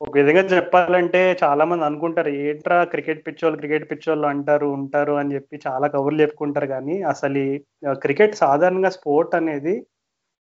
[0.02, 5.56] ఒక విధంగా చెప్పాలంటే చాలా మంది అనుకుంటారు ఏంట్రా క్రికెట్ పిచ్చోళ్ళు క్రికెట్ పిచ్చోళ్ళు అంటారు ఉంటారు అని చెప్పి
[5.66, 7.42] చాలా కబుర్లు చెప్పుకుంటారు కానీ అసలు
[8.06, 9.74] క్రికెట్ సాధారణంగా స్పోర్ట్ అనేది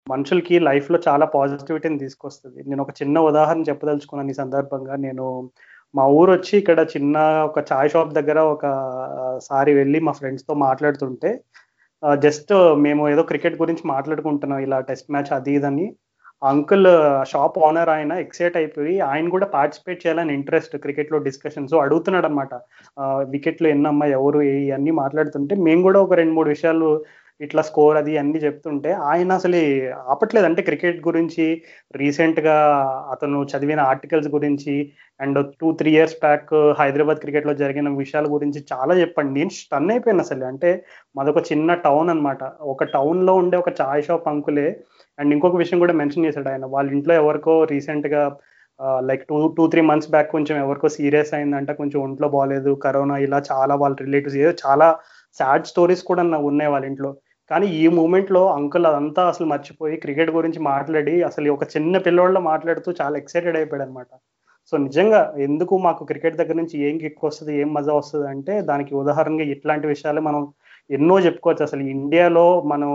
[0.06, 2.58] మనుషులకి లైఫ్లో చాలా పాజిటివిటీని తీసుకొస్తుంది.
[2.68, 4.94] నేను ఒక చిన్న ఉదాహరణ చెప్పదలుచుకున్నాను ఈ సందర్భంగా.
[5.06, 5.26] నేను
[5.94, 7.16] మా ఊరు వచ్చి ఇక్కడ చిన్న
[7.48, 8.66] ఒక చాయ్ షాప్ దగ్గర ఒక
[9.48, 11.30] సారి వెళ్ళి మా ఫ్రెండ్స్తో మాట్లాడుతుంటే
[12.24, 12.52] జస్ట్
[12.84, 15.86] మేము ఏదో క్రికెట్ గురించి మాట్లాడుకుంటున్నాం ఇలా టెస్ట్ మ్యాచ్ అది ఇదని
[16.42, 16.88] అంకుల్
[17.30, 22.54] షాప్ ఓనర్ ఆయన ఎక్సైట్ అయిపోయి ఆయన కూడా పార్టిసిపేట్ చేయాలని ఇంట్రెస్ట్ క్రికెట్లో డిస్కషన్స్ అడుగుతున్నాడు అనమాట
[23.34, 26.88] వికెట్లు ఎన్నమ్మా ఎవరు ఇవన్నీ మాట్లాడుతుంటే మేము కూడా ఒక రెండు మూడు విషయాలు
[27.40, 29.60] ఇట్లా స్కోర్ అది అన్ని చెప్తుంటే ఆయన అసలు
[30.12, 30.46] ఆపట్లేదు.
[30.46, 31.44] అంటే క్రికెట్ గురించి
[31.96, 32.56] రీసెంట్గా
[33.14, 34.74] అతను చదివిన ఆర్టికల్స్ గురించి
[35.20, 39.32] and two three years back Hyderabad క్రికెట్లో జరిగిన విషయాల గురించి చాలా చెప్పండి.
[39.38, 40.44] నేను స్టన్ అయిపోయాను అసలు.
[40.52, 40.70] అంటే
[41.16, 42.42] మాదొక చిన్న టౌన్ అనమాట
[42.74, 44.68] ఒక టౌన్లో ఉండే ఒక చాయ్ షాప్ అంకులే
[45.18, 46.64] అండ్ ఇంకొక విషయం కూడా మెన్షన్ చేశాడు ఆయన.
[46.74, 48.22] వాళ్ళ ఇంట్లో ఎవరికో రీసెంట్గా
[49.08, 53.38] like two two three months back కొంచెం ఎవరికో సీరియస్ అయిందంట కొంచెం ఒంట్లో బాగాలేదు కరోనా ఇలా
[53.50, 54.88] చాలా వాళ్ళ రిలేటివ్స్ ఏదో చాలా
[55.40, 57.10] సాడ్ స్టోరీస్ కూడా ఉన్నాయి వాళ్ళ ఇంట్లో.
[57.50, 62.90] కానీ ఈ మూమెంట్లో అంకుల్ అదంతా అసలు మర్చిపోయి క్రికెట్ గురించి మాట్లాడి అసలు ఒక చిన్న పిల్లోళ్ళ మాట్లాడుతూ
[63.00, 64.10] చాలా ఎక్సైటెడ్ అయిపోయాడు అనమాట
[64.72, 68.92] సో నిజంగా ఎందుకు మాకు క్రికెట్ దగ్గర నుంచి ఏం కిక్ వస్తుంది ఏం మజా వస్తుంది అంటే దానికి
[68.94, 70.42] ఉదాహరణగా ఇట్లాంటి విషయాలు మనం
[70.90, 71.62] ఎన్నో చెప్పుకోవచ్చు.
[71.62, 72.90] అసలు ఇండియాలో మనం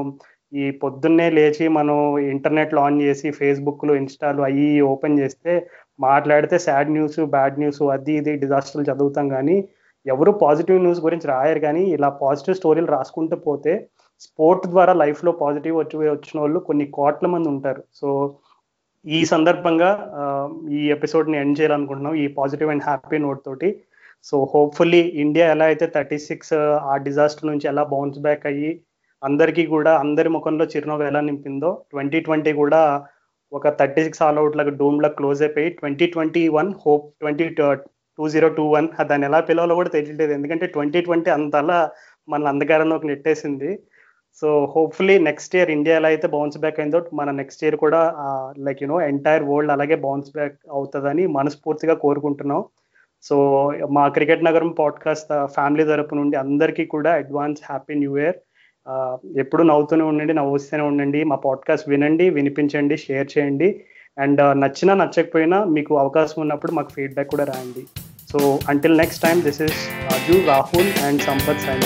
[0.54, 1.98] ఈ పొద్దున్నే లేచి మనం
[2.34, 5.54] ఇంటర్నెట్ ఆన్ చేసి ఫేస్బుక్లు ఇన్స్టాలు అవి ఓపెన్ చేస్తే
[6.00, 9.58] మాట్లాడితే సాడ్ న్యూస్ బ్యాడ్ న్యూస్ అది ఇది డిజాస్టర్లు చదువుతాం కానీ
[10.06, 13.74] ఎవరు పాజిటివ్ న్యూస్ గురించి రాయరు కానీ ఇలా పాజిటివ్ స్టోరీలు రాసుకుంటూ పోతే
[14.26, 17.82] స్పోర్ట్ ద్వారా లైఫ్లో పాజిటివ్ వచ్చి వచ్చిన వాళ్ళు కొన్ని కోట్ల మంది ఉంటారు.
[18.00, 18.10] సో
[19.06, 19.90] ఈ సందర్భంగా
[20.78, 23.70] ఈ ఎపిసోడ్ని ఎండ్ చేయాలనుకుంటున్నాం ఈ పాజిటివ్ అండ్ హ్యాపీ నోట్ తోటి.
[24.30, 26.54] సో హోప్ఫుల్లీ ఇండియా ఎలా అయితే థర్టీ సిక్స్
[26.92, 28.72] ఆ డిజాస్టర్ నుంచి ఎలా బౌన్స్ బ్యాక్ అయ్యి
[29.24, 32.82] అందరికీ కూడా అందరి ముఖంలో చిరునవ్వు ఎలా నింపిందో ట్వంటీ ట్వంటీ కూడా
[33.52, 37.46] ఒక థర్టీ సిక్స్ ఆల్ అవుట్ లాగా డూమ్ లా క్లోజ్ అయిపోయి twenty twenty one hope twenty
[38.20, 41.78] two zero two one దాన్ని ఎలా పిలవాలో కూడా తెలియలేదు ఎందుకంటే ట్వంటీ ట్వంటీ అంతలా
[42.28, 43.72] మన అంధకారంలోకి నెట్టేసింది.
[44.42, 48.02] సో హోప్ఫుల్లీ నెక్స్ట్ ఇయర్ ఇండియాలో అయితే బౌన్స్ బ్యాక్ అయిందో మన నెక్స్ట్ ఇయర్ కూడా
[48.66, 52.64] like you know entire world అలాగే బౌన్స్ బ్యాక్ అవుతుందని మనస్ఫూర్తిగా కోరుకుంటున్నాం.
[53.24, 53.36] సో
[53.92, 58.38] మా క్రికెట్ నగరం పాడ్కాస్ట్ ఫ్యామిలీ తరపు నుండి అందరికీ కూడా అడ్వాన్స్ హ్యాపీ న్యూ ఇయర్
[59.38, 61.24] ఎప్పుడు నవ్వుతూనే ఉండండి నవ్వుస్తూనే ఉండండి.
[61.24, 63.70] మా పాడ్కాస్ట్ వినండి వినిపించండి షేర్ చేయండి.
[64.20, 67.84] అండ్ నచ్చినా నచ్చకపోయినా మీకు అవకాశం ఉన్నప్పుడు మాకు ఫీడ్బ్యాక్ కూడా రాయండి.
[68.32, 71.84] So until next time this is Raju Rahul and Sampath sign